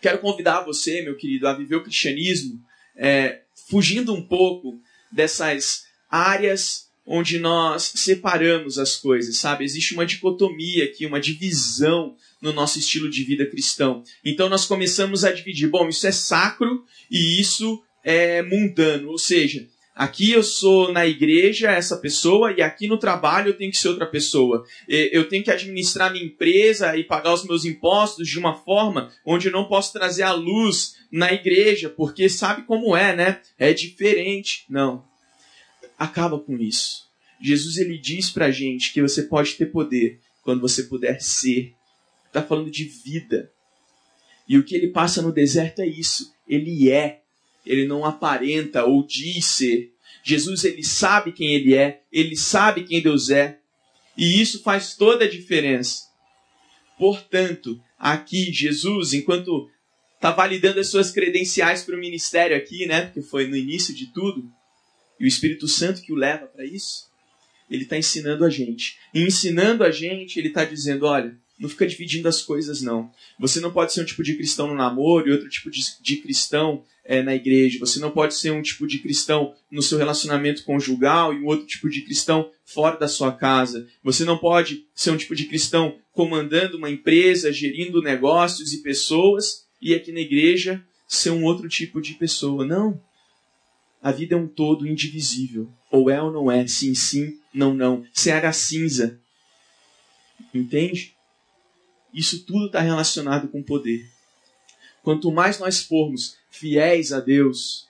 Quero 0.00 0.18
convidar 0.18 0.62
você, 0.62 1.02
meu 1.02 1.16
querido, 1.16 1.46
a 1.46 1.52
viver 1.52 1.76
o 1.76 1.82
cristianismo 1.82 2.60
é, 2.96 3.42
fugindo 3.68 4.14
um 4.14 4.22
pouco 4.22 4.80
dessas 5.12 5.84
áreas 6.10 6.86
onde 7.06 7.38
nós 7.38 7.92
separamos 7.94 8.78
as 8.78 8.96
coisas, 8.96 9.36
sabe? 9.36 9.64
Existe 9.64 9.94
uma 9.94 10.04
dicotomia 10.04 10.84
aqui, 10.84 11.06
uma 11.06 11.20
divisão 11.20 12.16
no 12.40 12.52
nosso 12.52 12.78
estilo 12.78 13.08
de 13.08 13.22
vida 13.22 13.46
cristão. 13.46 14.02
Então 14.24 14.48
nós 14.48 14.66
começamos 14.66 15.24
a 15.24 15.30
dividir, 15.30 15.68
bom, 15.68 15.88
isso 15.88 16.06
é 16.06 16.12
sacro 16.12 16.84
e 17.10 17.40
isso 17.40 17.82
é 18.02 18.42
mundano, 18.42 19.10
ou 19.10 19.18
seja, 19.18 19.68
Aqui 19.96 20.32
eu 20.32 20.42
sou 20.42 20.92
na 20.92 21.06
igreja 21.06 21.70
essa 21.70 21.96
pessoa 21.96 22.52
e 22.52 22.60
aqui 22.60 22.86
no 22.86 22.98
trabalho 22.98 23.48
eu 23.48 23.56
tenho 23.56 23.70
que 23.70 23.78
ser 23.78 23.88
outra 23.88 24.04
pessoa. 24.04 24.62
Eu 24.86 25.26
tenho 25.26 25.42
que 25.42 25.50
administrar 25.50 26.12
minha 26.12 26.26
empresa 26.26 26.94
e 26.98 27.02
pagar 27.02 27.32
os 27.32 27.46
meus 27.46 27.64
impostos 27.64 28.28
de 28.28 28.38
uma 28.38 28.54
forma 28.54 29.10
onde 29.24 29.48
eu 29.48 29.52
não 29.52 29.64
posso 29.64 29.94
trazer 29.94 30.24
a 30.24 30.32
luz 30.32 30.96
na 31.10 31.32
igreja, 31.32 31.88
porque 31.88 32.28
sabe 32.28 32.64
como 32.64 32.94
é, 32.94 33.16
né? 33.16 33.40
É 33.58 33.72
diferente. 33.72 34.66
Não. 34.68 35.02
Acaba 35.98 36.38
com 36.38 36.58
isso. 36.58 37.06
Jesus 37.40 37.78
ele 37.78 37.96
diz 37.96 38.28
pra 38.28 38.50
gente 38.50 38.92
que 38.92 39.00
você 39.00 39.22
pode 39.22 39.54
ter 39.54 39.64
poder 39.64 40.20
quando 40.42 40.60
você 40.60 40.82
puder 40.82 41.22
ser. 41.22 41.74
Está 42.26 42.42
falando 42.42 42.70
de 42.70 42.84
vida. 42.84 43.50
E 44.46 44.58
o 44.58 44.62
que 44.62 44.76
ele 44.76 44.88
passa 44.88 45.22
no 45.22 45.32
deserto 45.32 45.80
é 45.80 45.86
isso. 45.86 46.34
Ele 46.46 46.90
é 46.90 47.22
ele 47.66 47.86
não 47.86 48.04
aparenta 48.04 48.84
ou 48.84 49.04
diz 49.04 49.44
ser. 49.44 49.92
Jesus 50.22 50.64
ele 50.64 50.82
sabe 50.82 51.32
quem 51.32 51.54
ele 51.54 51.74
é, 51.74 52.02
ele 52.10 52.36
sabe 52.36 52.84
quem 52.84 53.02
Deus 53.02 53.28
é, 53.30 53.58
e 54.16 54.40
isso 54.40 54.62
faz 54.62 54.94
toda 54.94 55.24
a 55.24 55.30
diferença. 55.30 56.04
Portanto, 56.98 57.80
aqui 57.98 58.52
Jesus, 58.52 59.12
enquanto 59.12 59.68
está 60.14 60.30
validando 60.30 60.80
as 60.80 60.88
suas 60.88 61.10
credenciais 61.10 61.82
para 61.82 61.94
o 61.94 62.00
ministério 62.00 62.56
aqui, 62.56 62.86
né, 62.86 63.02
porque 63.02 63.20
foi 63.20 63.46
no 63.46 63.56
início 63.56 63.94
de 63.94 64.06
tudo, 64.06 64.50
e 65.20 65.24
o 65.24 65.28
Espírito 65.28 65.68
Santo 65.68 66.02
que 66.02 66.12
o 66.12 66.16
leva 66.16 66.46
para 66.46 66.64
isso, 66.64 67.10
ele 67.70 67.82
está 67.82 67.96
ensinando 67.96 68.44
a 68.44 68.50
gente. 68.50 68.98
E 69.12 69.22
ensinando 69.22 69.84
a 69.84 69.90
gente, 69.90 70.38
ele 70.38 70.48
está 70.48 70.64
dizendo: 70.64 71.06
olha, 71.06 71.36
não 71.58 71.68
fica 71.68 71.86
dividindo 71.86 72.28
as 72.28 72.42
coisas, 72.42 72.82
não. 72.82 73.10
Você 73.38 73.60
não 73.60 73.72
pode 73.72 73.92
ser 73.92 74.02
um 74.02 74.04
tipo 74.04 74.22
de 74.22 74.34
cristão 74.34 74.66
no 74.66 74.74
namoro 74.74 75.28
e 75.28 75.32
outro 75.32 75.48
tipo 75.48 75.70
de, 75.70 75.80
de 76.02 76.16
cristão 76.16 76.84
é, 77.04 77.22
na 77.22 77.34
igreja. 77.34 77.78
Você 77.78 77.98
não 77.98 78.10
pode 78.10 78.34
ser 78.34 78.50
um 78.50 78.60
tipo 78.60 78.86
de 78.86 78.98
cristão 78.98 79.54
no 79.70 79.82
seu 79.82 79.96
relacionamento 79.96 80.64
conjugal 80.64 81.32
e 81.32 81.38
um 81.38 81.46
outro 81.46 81.66
tipo 81.66 81.88
de 81.88 82.02
cristão 82.02 82.50
fora 82.64 82.98
da 82.98 83.08
sua 83.08 83.32
casa. 83.32 83.88
Você 84.02 84.24
não 84.24 84.36
pode 84.36 84.84
ser 84.94 85.10
um 85.10 85.16
tipo 85.16 85.34
de 85.34 85.46
cristão 85.46 85.96
comandando 86.12 86.76
uma 86.76 86.90
empresa, 86.90 87.52
gerindo 87.52 88.02
negócios 88.02 88.72
e 88.72 88.82
pessoas 88.82 89.66
e 89.80 89.94
aqui 89.94 90.12
na 90.12 90.20
igreja 90.20 90.84
ser 91.08 91.30
um 91.30 91.44
outro 91.44 91.68
tipo 91.68 92.00
de 92.00 92.14
pessoa. 92.14 92.66
Não. 92.66 93.00
A 94.02 94.12
vida 94.12 94.34
é 94.34 94.38
um 94.38 94.46
todo 94.46 94.86
indivisível. 94.86 95.70
Ou 95.90 96.10
é 96.10 96.20
ou 96.20 96.30
não 96.30 96.50
é, 96.50 96.66
sim, 96.66 96.94
sim, 96.94 97.38
não, 97.52 97.72
não. 97.72 98.04
CH 98.12 98.52
cinza. 98.52 99.18
Entende? 100.52 101.15
Isso 102.16 102.44
tudo 102.44 102.64
está 102.64 102.80
relacionado 102.80 103.46
com 103.46 103.62
poder. 103.62 104.08
Quanto 105.02 105.30
mais 105.30 105.58
nós 105.58 105.82
formos 105.82 106.38
fiéis 106.48 107.12
a 107.12 107.20
Deus, 107.20 107.86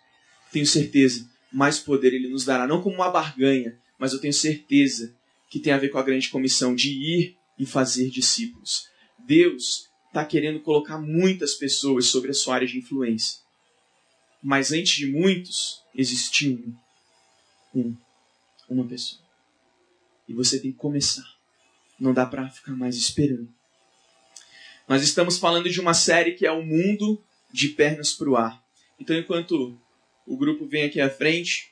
tenho 0.51 0.67
certeza, 0.67 1.31
mais 1.53 1.79
poder 1.79 2.13
Ele 2.13 2.29
nos 2.29 2.45
dará. 2.45 2.67
Não 2.67 2.83
como 2.83 2.97
uma 2.97 3.09
barganha, 3.09 3.79
mas 3.97 4.13
eu 4.13 4.21
tenho 4.21 4.33
certeza 4.33 5.15
que 5.49 5.61
tem 5.61 5.73
a 5.73 5.79
ver 5.79 5.91
com 5.91 5.99
a 5.99 6.03
grande 6.03 6.29
comissão 6.29 6.75
de 6.75 6.91
ir 6.91 7.37
e 7.57 7.65
fazer 7.65 8.11
discípulos. 8.11 8.89
Deus 9.17 9.89
está 10.09 10.25
querendo 10.25 10.59
colocar 10.59 10.99
muitas 10.99 11.55
pessoas 11.55 12.07
sobre 12.07 12.33
a 12.33 12.35
sua 12.35 12.57
área 12.57 12.67
de 12.67 12.79
influência. 12.79 13.39
Mas 14.43 14.73
antes 14.73 14.97
de 14.97 15.07
muitos, 15.07 15.85
existiu 15.95 16.53
um. 17.75 17.81
Um. 17.81 17.97
Uma 18.69 18.85
pessoa. 18.85 19.23
E 20.29 20.35
você 20.35 20.59
tem 20.59 20.73
que 20.73 20.79
começar. 20.79 21.37
Não 21.99 22.13
dá 22.13 22.27
para 22.27 22.49
ficar 22.51 22.73
mais 22.73 22.97
esperando. 22.97 23.49
Nós 24.89 25.03
estamos 25.03 25.39
falando 25.39 25.69
de 25.69 25.81
uma 25.81 25.95
série 25.95 26.33
que 26.33 26.47
é 26.47 26.53
o 26.53 26.65
mundo 26.65 27.21
de 27.53 27.69
pernas 27.69 28.13
para 28.13 28.31
o 28.31 28.37
ar. 28.37 28.63
Então, 29.01 29.17
enquanto 29.17 29.77
o 30.27 30.37
grupo 30.37 30.67
vem 30.67 30.85
aqui 30.85 31.01
à 31.01 31.11
frente, 31.11 31.71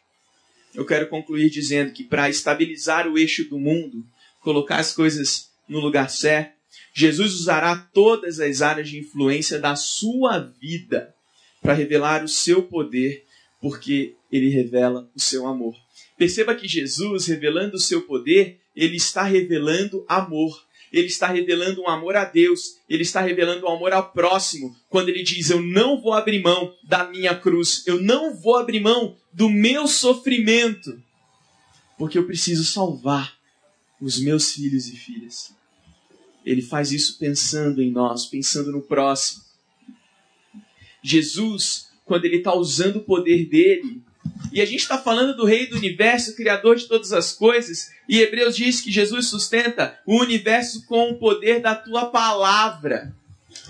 eu 0.74 0.85
quero 0.85 1.09
concluir 1.09 1.48
dizendo 1.48 1.92
que 1.92 2.03
para 2.03 2.29
estabilizar 2.29 3.07
o 3.07 3.16
eixo 3.16 3.48
do 3.48 3.59
mundo, 3.59 4.05
colocar 4.40 4.79
as 4.79 4.92
coisas 4.92 5.50
no 5.68 5.79
lugar 5.79 6.11
certo, 6.11 6.55
Jesus 6.92 7.35
usará 7.35 7.77
todas 7.77 8.40
as 8.40 8.62
áreas 8.62 8.88
de 8.88 8.98
influência 8.98 9.61
da 9.61 9.77
sua 9.77 10.38
vida 10.61 11.14
para 11.62 11.72
revelar 11.72 12.24
o 12.24 12.29
seu 12.29 12.64
poder, 12.64 13.24
porque 13.61 14.14
ele 14.31 14.48
revela 14.48 15.09
o 15.14 15.20
seu 15.20 15.46
amor. 15.46 15.77
Perceba 16.18 16.55
que 16.55 16.66
Jesus, 16.66 17.27
revelando 17.27 17.77
o 17.77 17.81
seu 17.81 18.03
poder, 18.03 18.61
ele 18.74 18.96
está 18.96 19.22
revelando 19.22 20.05
amor 20.09 20.64
ele 20.99 21.09
está 21.09 21.27
revelando 21.27 21.83
um 21.83 21.89
amor 21.89 22.17
a 22.17 22.25
Deus, 22.25 22.77
ele 22.89 23.03
está 23.03 23.21
revelando 23.21 23.67
um 23.67 23.69
amor 23.69 23.93
ao 23.93 24.13
próximo, 24.13 24.77
quando 24.89 25.09
ele 25.09 25.23
diz: 25.23 25.51
Eu 25.51 25.61
não 25.61 26.01
vou 26.01 26.13
abrir 26.13 26.41
mão 26.41 26.75
da 26.85 27.09
minha 27.09 27.35
cruz, 27.35 27.83
eu 27.87 28.01
não 28.01 28.35
vou 28.35 28.57
abrir 28.57 28.81
mão 28.81 29.17
do 29.33 29.51
meu 29.51 29.87
sofrimento, 29.89 31.03
porque 31.99 32.17
eu 32.17 32.27
preciso 32.27 32.65
salvar 32.65 33.37
os 34.01 34.21
meus 34.21 34.53
filhos 34.53 34.87
e 34.89 34.97
filhas. 34.97 35.53
Ele 36.45 36.63
faz 36.63 36.93
isso 36.93 37.19
pensando 37.19 37.83
em 37.83 37.91
nós, 37.91 38.27
pensando 38.27 38.71
no 38.71 38.83
próximo. 38.83 39.43
Jesus, 41.03 41.89
quando 42.05 42.25
ele 42.27 42.37
está 42.37 42.55
usando 42.55 42.97
o 42.97 43.05
poder 43.05 43.47
dele, 43.47 44.03
E 44.53 44.61
a 44.61 44.65
gente 44.65 44.81
está 44.81 44.97
falando 44.97 45.37
do 45.37 45.45
Rei 45.45 45.67
do 45.67 45.77
Universo, 45.77 46.37
Criador 46.37 46.77
de 46.77 46.87
todas 46.87 47.13
as 47.13 47.33
coisas. 47.33 47.91
E 48.09 48.21
Hebreus 48.21 48.57
diz 48.57 48.81
que 48.81 48.91
Jesus 48.91 49.27
sustenta 49.27 49.99
o 50.07 50.21
universo 50.21 50.87
com 50.87 51.11
o 51.11 51.19
poder 51.19 51.61
da 51.61 51.75
tua 51.75 52.07
palavra. 52.07 53.13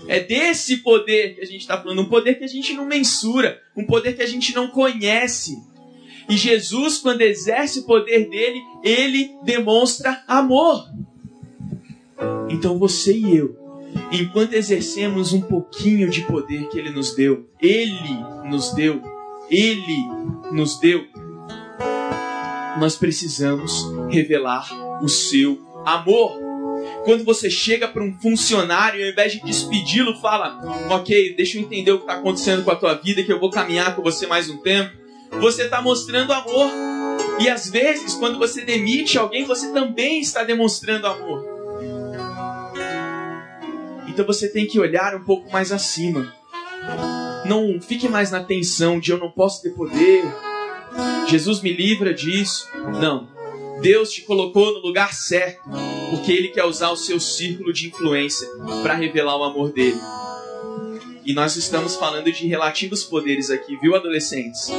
É 0.07 0.19
desse 0.19 0.77
poder 0.77 1.35
que 1.35 1.41
a 1.41 1.45
gente 1.45 1.61
está 1.61 1.81
falando, 1.81 2.01
um 2.01 2.09
poder 2.09 2.35
que 2.35 2.43
a 2.43 2.47
gente 2.47 2.73
não 2.73 2.85
mensura, 2.85 3.61
um 3.75 3.85
poder 3.85 4.13
que 4.13 4.21
a 4.21 4.27
gente 4.27 4.53
não 4.53 4.67
conhece. 4.67 5.57
E 6.29 6.37
Jesus, 6.37 6.97
quando 6.97 7.21
exerce 7.21 7.79
o 7.79 7.83
poder 7.83 8.29
dele, 8.29 8.61
ele 8.83 9.31
demonstra 9.43 10.23
amor. 10.27 10.87
Então 12.49 12.77
você 12.77 13.15
e 13.15 13.37
eu, 13.37 13.57
enquanto 14.11 14.53
exercemos 14.53 15.33
um 15.33 15.41
pouquinho 15.41 16.09
de 16.09 16.21
poder 16.21 16.67
que 16.69 16.77
ele 16.77 16.89
nos 16.89 17.15
deu, 17.15 17.49
ele 17.61 18.19
nos 18.49 18.73
deu, 18.73 19.01
ele 19.49 19.97
nos 20.51 20.79
deu, 20.79 21.05
nós 22.79 22.95
precisamos 22.95 23.85
revelar 24.09 24.67
o 25.01 25.07
seu 25.07 25.59
amor. 25.85 26.45
Quando 27.03 27.23
você 27.23 27.49
chega 27.49 27.87
para 27.87 28.03
um 28.03 28.13
funcionário, 28.19 29.03
ao 29.03 29.11
invés 29.11 29.33
de 29.33 29.41
despedi-lo, 29.41 30.19
fala: 30.19 30.59
Ok, 30.89 31.35
deixa 31.35 31.57
eu 31.57 31.61
entender 31.61 31.91
o 31.91 31.97
que 31.97 32.03
está 32.03 32.15
acontecendo 32.15 32.63
com 32.63 32.71
a 32.71 32.75
tua 32.75 32.95
vida, 32.95 33.23
que 33.23 33.31
eu 33.31 33.39
vou 33.39 33.49
caminhar 33.49 33.95
com 33.95 34.01
você 34.01 34.27
mais 34.27 34.49
um 34.49 34.57
tempo. 34.57 34.91
Você 35.39 35.63
está 35.63 35.81
mostrando 35.81 36.33
amor. 36.33 36.69
E 37.39 37.49
às 37.49 37.69
vezes, 37.69 38.13
quando 38.15 38.37
você 38.37 38.61
demite 38.61 39.17
alguém, 39.17 39.43
você 39.43 39.71
também 39.71 40.21
está 40.21 40.43
demonstrando 40.43 41.07
amor. 41.07 41.45
Então 44.07 44.25
você 44.25 44.47
tem 44.47 44.65
que 44.65 44.79
olhar 44.79 45.13
um 45.15 45.23
pouco 45.23 45.51
mais 45.51 45.71
acima. 45.71 46.33
Não 47.45 47.79
fique 47.79 48.07
mais 48.07 48.31
na 48.31 48.43
tensão 48.43 48.99
de 48.99 49.11
eu 49.11 49.17
não 49.17 49.31
posso 49.31 49.61
ter 49.61 49.71
poder. 49.71 50.23
Jesus 51.27 51.61
me 51.61 51.73
livra 51.73 52.13
disso. 52.13 52.67
Não. 52.99 53.27
Deus 53.81 54.11
te 54.11 54.21
colocou 54.21 54.73
no 54.73 54.79
lugar 54.79 55.13
certo, 55.13 55.69
porque 56.09 56.31
Ele 56.31 56.47
quer 56.49 56.65
usar 56.65 56.89
o 56.89 56.97
seu 56.97 57.19
círculo 57.19 57.73
de 57.73 57.87
influência 57.87 58.47
para 58.81 58.93
revelar 58.93 59.37
o 59.37 59.43
amor 59.43 59.71
dele. 59.71 59.99
E 61.25 61.33
nós 61.33 61.55
estamos 61.55 61.95
falando 61.95 62.31
de 62.31 62.47
relativos 62.47 63.03
poderes 63.03 63.49
aqui, 63.49 63.75
viu, 63.77 63.95
adolescentes? 63.95 64.71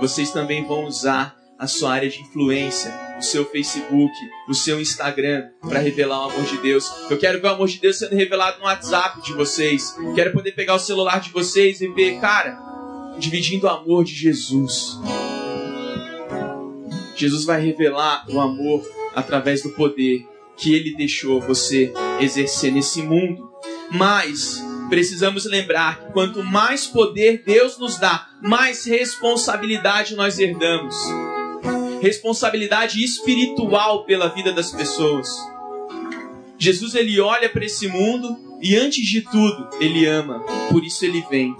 Vocês 0.00 0.30
também 0.30 0.64
vão 0.64 0.86
usar 0.86 1.36
a 1.58 1.66
sua 1.66 1.92
área 1.92 2.08
de 2.08 2.20
influência, 2.20 2.94
o 3.18 3.22
seu 3.22 3.44
Facebook, 3.44 4.12
o 4.48 4.54
seu 4.54 4.80
Instagram, 4.80 5.48
para 5.60 5.80
revelar 5.80 6.20
o 6.20 6.30
amor 6.30 6.44
de 6.44 6.56
Deus. 6.58 6.88
Eu 7.10 7.18
quero 7.18 7.40
ver 7.40 7.48
o 7.48 7.50
amor 7.50 7.66
de 7.66 7.80
Deus 7.80 7.98
sendo 7.98 8.14
revelado 8.14 8.60
no 8.60 8.66
WhatsApp 8.66 9.20
de 9.22 9.32
vocês. 9.32 9.96
Quero 10.14 10.32
poder 10.32 10.52
pegar 10.52 10.76
o 10.76 10.78
celular 10.78 11.20
de 11.20 11.30
vocês 11.30 11.80
e 11.80 11.88
ver, 11.88 12.20
cara, 12.20 12.56
dividindo 13.18 13.66
o 13.66 13.70
amor 13.70 14.04
de 14.04 14.14
Jesus. 14.14 14.98
Jesus 17.16 17.44
vai 17.44 17.60
revelar 17.60 18.24
o 18.30 18.38
amor 18.40 18.88
através 19.16 19.62
do 19.62 19.70
poder 19.70 20.24
que 20.56 20.72
ele 20.72 20.94
deixou 20.94 21.40
você 21.40 21.92
exercer 22.20 22.72
nesse 22.72 23.02
mundo. 23.02 23.50
Mas 23.90 24.62
precisamos 24.88 25.44
lembrar 25.44 25.98
que 25.98 26.12
quanto 26.12 26.44
mais 26.44 26.86
poder 26.86 27.42
Deus 27.44 27.76
nos 27.78 27.98
dá, 27.98 28.28
mais 28.40 28.84
responsabilidade 28.84 30.14
nós 30.14 30.38
herdamos. 30.38 30.94
Responsabilidade 32.00 33.02
espiritual 33.02 34.04
pela 34.04 34.28
vida 34.28 34.52
das 34.52 34.70
pessoas. 34.70 35.28
Jesus 36.58 36.94
ele 36.94 37.20
olha 37.20 37.48
para 37.48 37.64
esse 37.64 37.88
mundo 37.88 38.58
e 38.60 38.76
antes 38.76 39.06
de 39.06 39.20
tudo 39.22 39.68
ele 39.80 40.06
ama, 40.06 40.40
por 40.70 40.84
isso 40.84 41.04
ele 41.04 41.24
vem. 41.30 41.54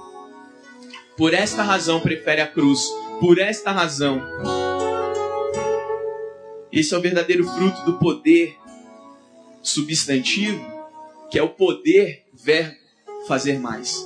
Por 1.17 1.35
esta 1.35 1.63
razão 1.63 2.01
prefere 2.01 2.41
a 2.41 2.47
cruz. 2.47 2.81
Por 3.21 3.39
esta 3.39 3.73
razão 3.73 4.23
esse 6.71 6.95
é 6.95 6.99
o 6.99 7.01
verdadeiro 7.01 7.45
fruto 7.45 7.83
do 7.85 7.99
poder 7.99 8.57
substantivo, 9.63 10.65
que 11.31 11.39
é 11.39 11.43
o 11.43 11.49
poder 11.49 12.27
verbo 12.33 12.77
fazer 13.27 13.59
mais. 13.59 13.97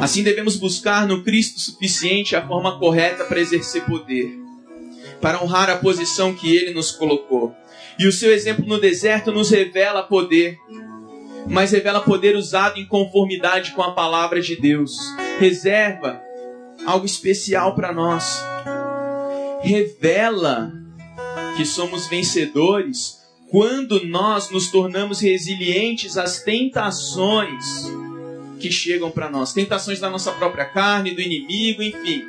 Assim 0.00 0.22
devemos 0.22 0.56
buscar 0.56 1.06
no 1.06 1.22
Cristo 1.24 1.60
suficiente 1.60 2.36
a 2.36 2.46
forma 2.46 2.78
correta 2.78 3.24
para 3.24 3.40
exercer 3.40 3.84
poder, 3.84 4.38
para 5.20 5.42
honrar 5.42 5.68
a 5.70 5.76
posição 5.76 6.34
que 6.34 6.54
ele 6.54 6.72
nos 6.72 6.90
colocou. 6.90 7.54
E 7.98 8.06
o 8.06 8.12
seu 8.12 8.32
exemplo 8.32 8.64
no 8.66 8.80
deserto 8.80 9.32
nos 9.32 9.50
revela 9.50 10.02
poder, 10.02 10.56
mas 11.48 11.72
revela 11.72 12.00
poder 12.00 12.36
usado 12.36 12.78
em 12.78 12.86
conformidade 12.86 13.72
com 13.72 13.82
a 13.82 13.92
palavra 13.92 14.40
de 14.40 14.54
Deus. 14.54 14.96
Reserva 15.40 16.22
algo 16.86 17.04
especial 17.04 17.74
para 17.74 17.92
nós 17.92 18.40
revela 19.60 20.72
que 21.56 21.64
somos 21.64 22.06
vencedores 22.06 23.18
quando 23.50 24.06
nós 24.06 24.50
nos 24.50 24.70
tornamos 24.70 25.20
resilientes 25.20 26.16
às 26.16 26.42
tentações 26.42 27.64
que 28.58 28.70
chegam 28.70 29.10
para 29.10 29.30
nós 29.30 29.52
tentações 29.52 30.00
da 30.00 30.10
nossa 30.10 30.32
própria 30.32 30.64
carne, 30.64 31.14
do 31.14 31.20
inimigo, 31.20 31.82
enfim. 31.82 32.24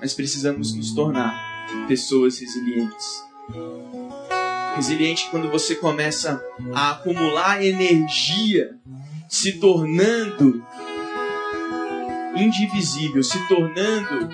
Mas 0.00 0.12
precisamos 0.12 0.74
nos 0.74 0.92
tornar 0.92 1.54
pessoas 1.86 2.38
resilientes. 2.38 3.22
Resiliente 4.76 5.28
quando 5.30 5.50
você 5.50 5.76
começa 5.76 6.42
a 6.74 6.90
acumular 6.90 7.64
energia, 7.64 8.76
se 9.28 9.52
tornando 9.52 10.64
indivisível, 12.36 13.22
se 13.22 13.38
tornando 13.46 14.28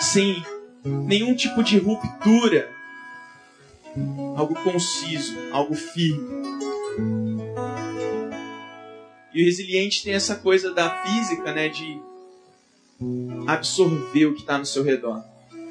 sem 0.00 0.42
nenhum 0.84 1.34
tipo 1.34 1.62
de 1.62 1.78
ruptura, 1.78 2.68
algo 4.36 4.54
conciso, 4.62 5.36
algo 5.52 5.74
firme. 5.74 6.57
E 9.38 9.42
o 9.42 9.44
resiliente 9.44 10.02
tem 10.02 10.14
essa 10.14 10.34
coisa 10.34 10.74
da 10.74 10.90
física, 11.04 11.52
né, 11.52 11.68
de 11.68 12.00
absorver 13.46 14.26
o 14.26 14.34
que 14.34 14.40
está 14.40 14.58
no 14.58 14.66
seu 14.66 14.82
redor. 14.82 15.22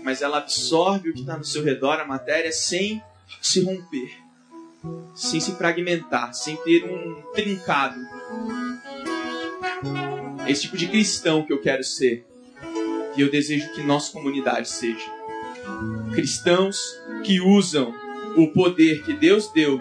Mas 0.06 0.22
ela 0.22 0.38
absorve 0.38 1.10
o 1.10 1.14
que 1.14 1.20
está 1.20 1.38
no 1.38 1.44
seu 1.44 1.62
redor, 1.62 2.00
a 2.00 2.08
matéria, 2.08 2.50
sem 2.50 3.04
se 3.42 3.60
romper, 3.60 4.10
sem 5.14 5.42
se 5.42 5.52
fragmentar, 5.52 6.34
sem 6.34 6.56
ter 6.56 6.86
um 6.86 7.22
trincado 7.34 8.00
esse 10.48 10.62
tipo 10.62 10.78
de 10.78 10.88
cristão 10.88 11.44
que 11.44 11.52
eu 11.52 11.60
quero 11.60 11.84
ser. 11.84 12.26
E 13.18 13.22
eu 13.22 13.30
desejo 13.30 13.74
que 13.74 13.84
nossa 13.84 14.14
comunidade 14.14 14.70
seja. 14.70 15.12
Cristãos 16.14 16.80
que 17.22 17.42
usam 17.42 17.94
o 18.38 18.48
poder 18.48 19.04
que 19.04 19.12
Deus 19.12 19.52
deu 19.52 19.78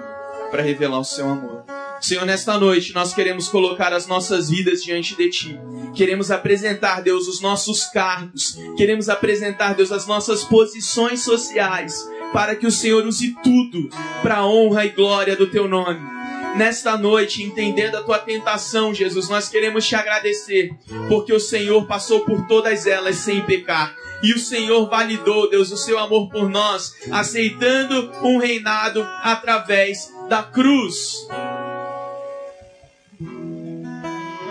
para 0.50 0.62
revelar 0.62 0.98
o 0.98 1.04
seu 1.04 1.28
amor. 1.28 1.75
Senhor, 2.00 2.24
nesta 2.26 2.58
noite 2.58 2.94
nós 2.94 3.14
queremos 3.14 3.48
colocar 3.48 3.92
as 3.92 4.06
nossas 4.06 4.50
vidas 4.50 4.82
diante 4.82 5.16
de 5.16 5.30
Ti. 5.30 5.60
Queremos 5.94 6.30
apresentar, 6.30 7.02
Deus, 7.02 7.26
os 7.26 7.40
nossos 7.40 7.84
cargos. 7.86 8.58
Queremos 8.76 9.08
apresentar, 9.08 9.74
Deus, 9.74 9.90
as 9.90 10.06
nossas 10.06 10.44
posições 10.44 11.22
sociais. 11.22 12.06
Para 12.32 12.54
que 12.54 12.66
o 12.66 12.70
Senhor 12.70 13.06
use 13.06 13.34
tudo 13.42 13.88
para 14.22 14.38
a 14.38 14.46
honra 14.46 14.84
e 14.84 14.90
glória 14.90 15.36
do 15.36 15.46
Teu 15.46 15.66
nome 15.68 16.16
nesta 16.56 16.96
noite, 16.96 17.42
entendendo 17.42 17.96
a 17.96 18.02
tua 18.02 18.18
tentação, 18.18 18.94
Jesus, 18.94 19.28
nós 19.28 19.48
queremos 19.48 19.86
te 19.86 19.94
agradecer, 19.94 20.70
porque 21.08 21.32
o 21.32 21.38
Senhor 21.38 21.86
passou 21.86 22.20
por 22.20 22.46
todas 22.46 22.86
elas 22.86 23.16
sem 23.16 23.42
pecar. 23.42 23.94
E 24.22 24.32
o 24.32 24.38
Senhor 24.38 24.88
validou, 24.88 25.48
Deus, 25.50 25.70
o 25.70 25.76
seu 25.76 25.98
amor 25.98 26.30
por 26.30 26.48
nós, 26.48 26.94
aceitando 27.12 28.10
um 28.22 28.38
reinado 28.38 29.06
através 29.22 30.10
da 30.28 30.42
cruz. 30.42 31.28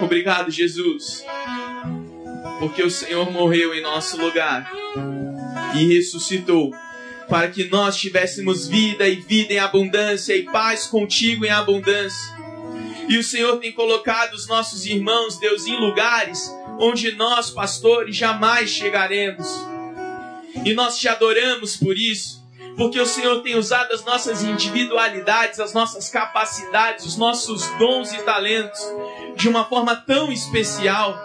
Obrigado, 0.01 0.51
Jesus, 0.51 1.23
porque 2.59 2.83
o 2.83 2.91
Senhor 2.91 3.31
morreu 3.31 3.73
em 3.73 3.81
nosso 3.81 4.17
lugar 4.17 4.71
e 5.75 5.85
ressuscitou 5.85 6.71
para 7.27 7.49
que 7.49 7.65
nós 7.65 7.97
tivéssemos 7.97 8.67
vida 8.67 9.07
e 9.07 9.15
vida 9.15 9.53
em 9.53 9.59
abundância 9.59 10.35
e 10.35 10.43
paz 10.43 10.85
contigo 10.85 11.45
em 11.45 11.49
abundância. 11.49 12.35
E 13.07 13.17
o 13.17 13.23
Senhor 13.23 13.57
tem 13.57 13.71
colocado 13.71 14.33
os 14.33 14.47
nossos 14.47 14.85
irmãos, 14.85 15.37
Deus, 15.39 15.65
em 15.65 15.79
lugares 15.79 16.51
onde 16.79 17.11
nós, 17.13 17.49
pastores, 17.49 18.15
jamais 18.15 18.69
chegaremos. 18.69 19.47
E 20.63 20.73
nós 20.73 20.97
te 20.97 21.07
adoramos 21.07 21.75
por 21.77 21.97
isso, 21.97 22.44
porque 22.77 22.99
o 22.99 23.05
Senhor 23.05 23.41
tem 23.41 23.55
usado 23.55 23.93
as 23.93 24.03
nossas 24.03 24.43
individualidades, 24.43 25.59
as 25.59 25.73
nossas 25.73 26.09
capacidades, 26.09 27.05
os 27.05 27.17
nossos 27.17 27.67
dons 27.77 28.13
e 28.13 28.17
talentos 28.23 28.79
de 29.35 29.47
uma 29.47 29.65
forma 29.65 29.95
tão 29.95 30.31
especial 30.31 31.17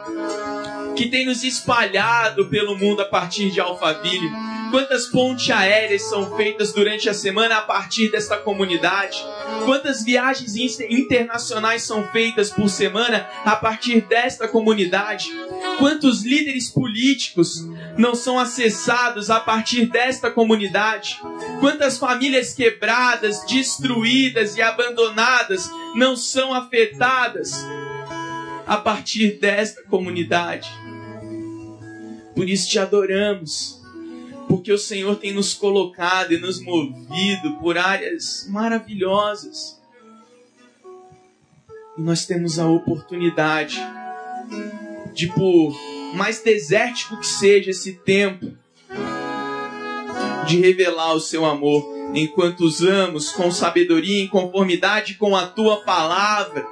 que 0.97 1.09
tem 1.09 1.27
nos 1.27 1.45
espalhado 1.45 2.49
pelo 2.49 2.77
mundo 2.77 3.03
a 3.03 3.07
partir 3.07 3.51
de 3.51 3.61
Alphaville 3.61 4.31
Quantas 4.71 5.07
pontes 5.07 5.51
aéreas 5.51 6.03
são 6.03 6.37
feitas 6.37 6.73
durante 6.73 7.09
a 7.09 7.15
semana 7.15 7.59
a 7.59 7.63
partir 7.63 8.09
desta 8.09 8.37
comunidade? 8.37 9.19
Quantas 9.65 10.05
viagens 10.05 10.55
internacionais 10.57 11.83
são 11.83 12.07
feitas 12.09 12.51
por 12.51 12.69
semana 12.69 13.29
a 13.45 13.57
partir 13.57 14.01
desta 14.03 14.47
comunidade? 14.47 15.29
Quantos 15.79 16.23
líderes 16.23 16.71
políticos 16.71 17.67
não 18.01 18.15
são 18.15 18.39
acessados 18.39 19.29
a 19.29 19.39
partir 19.39 19.85
desta 19.85 20.31
comunidade? 20.31 21.21
Quantas 21.61 21.99
famílias 21.99 22.55
quebradas, 22.55 23.45
destruídas 23.45 24.57
e 24.57 24.63
abandonadas 24.63 25.71
não 25.95 26.17
são 26.17 26.55
afetadas 26.55 27.63
a 28.67 28.79
partir 28.79 29.39
desta 29.39 29.83
comunidade? 29.83 30.71
Por 32.35 32.49
isso 32.49 32.71
te 32.71 32.79
adoramos, 32.79 33.79
porque 34.49 34.73
o 34.73 34.79
Senhor 34.79 35.17
tem 35.17 35.35
nos 35.35 35.53
colocado 35.53 36.33
e 36.33 36.41
nos 36.41 36.59
movido 36.59 37.59
por 37.61 37.77
áreas 37.77 38.47
maravilhosas. 38.49 39.79
E 41.99 42.01
nós 42.01 42.25
temos 42.25 42.59
a 42.59 42.67
oportunidade 42.67 43.79
de 45.13 45.27
por 45.29 46.00
mais 46.15 46.43
desértico 46.43 47.19
que 47.19 47.27
seja 47.27 47.71
esse 47.71 47.95
tempo, 47.95 48.53
de 50.47 50.59
revelar 50.61 51.15
o 51.15 51.21
seu 51.21 51.45
amor 51.45 51.85
enquanto 52.15 52.63
usamos 52.63 53.31
com 53.31 53.51
sabedoria 53.51 54.23
em 54.23 54.29
conformidade 54.29 55.15
com 55.15 55.37
a 55.37 55.47
tua 55.47 55.83
palavra 55.83 56.67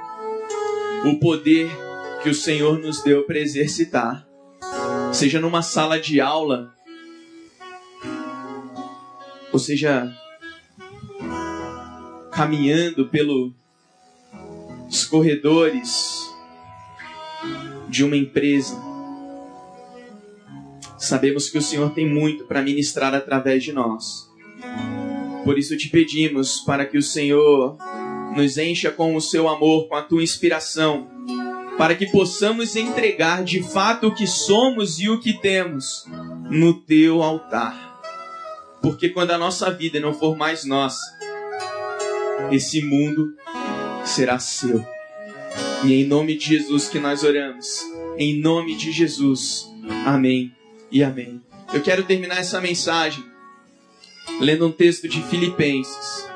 o 1.05 1.19
poder 1.19 1.71
que 2.23 2.29
o 2.29 2.35
Senhor 2.35 2.79
nos 2.79 3.03
deu 3.03 3.25
para 3.25 3.39
exercitar. 3.39 4.27
Seja 5.13 5.41
numa 5.41 5.63
sala 5.63 5.99
de 5.99 6.21
aula, 6.21 6.75
ou 9.53 9.59
seja, 9.59 10.13
caminhando 12.33 13.07
pelos 13.09 13.53
corredores 15.09 16.29
de 17.89 18.05
uma 18.05 18.17
empresa. 18.17 18.77
Sabemos 20.99 21.49
que 21.49 21.59
o 21.59 21.63
Senhor 21.63 21.91
tem 21.91 22.07
muito 22.07 22.45
para 22.45 22.61
ministrar 22.61 23.15
através 23.15 23.63
de 23.63 23.73
nós. 23.73 24.29
Por 25.45 25.57
isso 25.57 25.77
te 25.77 25.89
pedimos 25.89 26.61
para 26.61 26.85
que 26.85 26.99
o 26.99 27.03
Senhor 27.03 27.79
nos 28.37 28.59
encha 28.59 28.91
com 28.91 29.15
o 29.15 29.21
seu 29.21 29.49
amor, 29.49 29.89
com 29.89 29.95
a 29.95 30.03
tua 30.03 30.23
inspiração, 30.23 31.09
para 31.79 31.95
que 31.95 32.07
possamos 32.07 32.75
entregar 32.75 33.45
de 33.45 33.63
fato 33.63 34.09
o 34.09 34.15
que 34.15 34.27
somos 34.27 34.99
e 34.99 35.09
o 35.09 35.21
que 35.21 35.33
temos 35.33 36.05
no 36.51 36.75
teu 36.75 37.23
altar. 37.23 38.03
Porque 38.83 39.09
quando 39.09 39.31
a 39.31 39.39
nossa 39.39 39.71
vida 39.71 40.01
não 40.01 40.13
for 40.13 40.37
mais 40.37 40.65
nossa, 40.65 41.01
esse 42.51 42.85
mundo 42.85 43.35
será 44.05 44.39
seu. 44.39 44.85
E 45.85 45.95
em 45.95 46.05
nome 46.05 46.37
de 46.37 46.47
Jesus 46.47 46.89
que 46.89 46.99
nós 46.99 47.23
oramos. 47.23 47.83
Em 48.17 48.41
nome 48.41 48.77
de 48.77 48.91
Jesus. 48.91 49.69
Amém 50.05 50.58
e 50.91 51.03
amém. 51.03 51.43
Eu 51.73 51.83
quero 51.83 52.05
terminar 52.05 52.39
essa 52.39 52.61
mensagem 52.61 53.25
lendo 54.41 54.67
um 54.67 54.73
texto 54.73 55.09
de 55.09 55.23
Filipenses. 55.23 56.27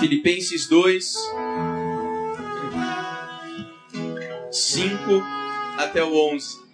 Filipenses 0.00 0.66
2, 0.66 1.14
5 4.50 5.22
até 5.78 6.04
o 6.04 6.14
11. 6.34 6.64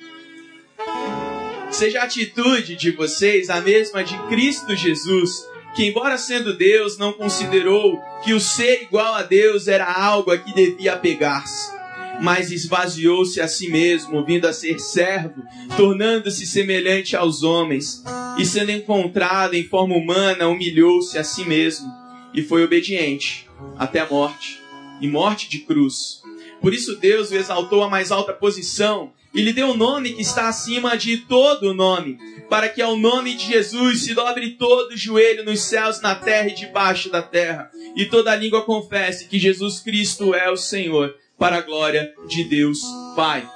Seja 1.70 2.00
a 2.00 2.04
atitude 2.04 2.76
de 2.76 2.90
vocês 2.90 3.48
a 3.48 3.60
mesma 3.60 4.02
de 4.02 4.18
Cristo 4.28 4.74
Jesus 4.74 5.49
que, 5.74 5.86
embora 5.86 6.18
sendo 6.18 6.56
Deus, 6.56 6.98
não 6.98 7.12
considerou 7.12 8.00
que 8.24 8.32
o 8.32 8.40
ser 8.40 8.82
igual 8.82 9.14
a 9.14 9.22
Deus 9.22 9.68
era 9.68 9.90
algo 9.90 10.30
a 10.30 10.38
que 10.38 10.52
devia 10.52 10.94
apegar-se, 10.94 11.72
mas 12.20 12.50
esvaziou-se 12.50 13.40
a 13.40 13.48
si 13.48 13.70
mesmo, 13.70 14.24
vindo 14.24 14.46
a 14.46 14.52
ser 14.52 14.78
servo, 14.78 15.42
tornando-se 15.76 16.46
semelhante 16.46 17.16
aos 17.16 17.42
homens, 17.42 18.02
e 18.38 18.44
sendo 18.44 18.70
encontrado 18.70 19.54
em 19.54 19.64
forma 19.64 19.96
humana, 19.96 20.48
humilhou-se 20.48 21.16
a 21.18 21.24
si 21.24 21.44
mesmo 21.44 21.90
e 22.34 22.42
foi 22.42 22.62
obediente 22.62 23.48
até 23.78 24.00
a 24.00 24.08
morte 24.08 24.60
e 25.00 25.08
morte 25.08 25.48
de 25.48 25.60
cruz. 25.60 26.20
Por 26.60 26.74
isso 26.74 26.96
Deus 26.96 27.30
o 27.30 27.36
exaltou 27.36 27.82
à 27.82 27.88
mais 27.88 28.12
alta 28.12 28.32
posição 28.32 29.12
e 29.32 29.42
lhe 29.42 29.52
deu 29.52 29.68
um 29.68 29.76
nome 29.76 30.12
que 30.12 30.22
está 30.22 30.48
acima 30.48 30.96
de 30.96 31.18
todo 31.18 31.72
nome, 31.72 32.18
para 32.48 32.68
que 32.68 32.82
ao 32.82 32.96
nome 32.96 33.34
de 33.34 33.46
Jesus 33.46 34.02
se 34.02 34.14
dobre 34.14 34.52
todo 34.52 34.92
o 34.92 34.96
joelho 34.96 35.44
nos 35.44 35.62
céus, 35.62 36.00
na 36.00 36.14
terra 36.14 36.48
e 36.48 36.54
debaixo 36.54 37.10
da 37.10 37.22
terra, 37.22 37.70
e 37.94 38.06
toda 38.06 38.34
língua 38.34 38.64
confesse 38.64 39.28
que 39.28 39.38
Jesus 39.38 39.80
Cristo 39.80 40.34
é 40.34 40.50
o 40.50 40.56
Senhor, 40.56 41.14
para 41.38 41.56
a 41.56 41.62
glória 41.62 42.12
de 42.26 42.44
Deus 42.44 42.80
Pai. 43.14 43.48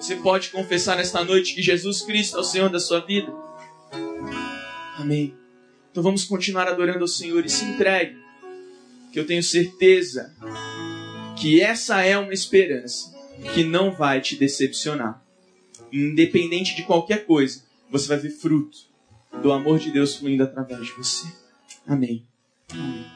Você 0.00 0.16
pode 0.16 0.50
confessar 0.50 0.96
nesta 0.96 1.24
noite 1.24 1.54
que 1.54 1.62
Jesus 1.62 2.02
Cristo 2.02 2.36
é 2.36 2.40
o 2.40 2.44
Senhor 2.44 2.68
da 2.68 2.80
sua 2.80 3.00
vida? 3.00 3.32
Amém. 4.98 5.34
Então 5.90 6.02
vamos 6.02 6.24
continuar 6.24 6.66
adorando 6.66 7.00
ao 7.00 7.08
Senhor 7.08 7.46
e 7.46 7.48
se 7.48 7.64
entregue, 7.64 8.18
que 9.12 9.20
eu 9.20 9.26
tenho 9.26 9.42
certeza 9.42 10.34
que 11.38 11.60
essa 11.60 12.02
é 12.02 12.18
uma 12.18 12.34
esperança 12.34 13.13
que 13.54 13.64
não 13.64 13.90
vai 13.90 14.20
te 14.20 14.36
decepcionar. 14.36 15.22
Independente 15.92 16.74
de 16.74 16.82
qualquer 16.82 17.26
coisa, 17.26 17.62
você 17.90 18.08
vai 18.08 18.18
ver 18.18 18.30
fruto 18.30 18.78
do 19.42 19.52
amor 19.52 19.78
de 19.78 19.90
Deus 19.90 20.16
fluindo 20.16 20.42
através 20.42 20.86
de 20.86 20.92
você. 20.92 21.26
Amém. 21.86 22.26
Amém. 22.70 23.13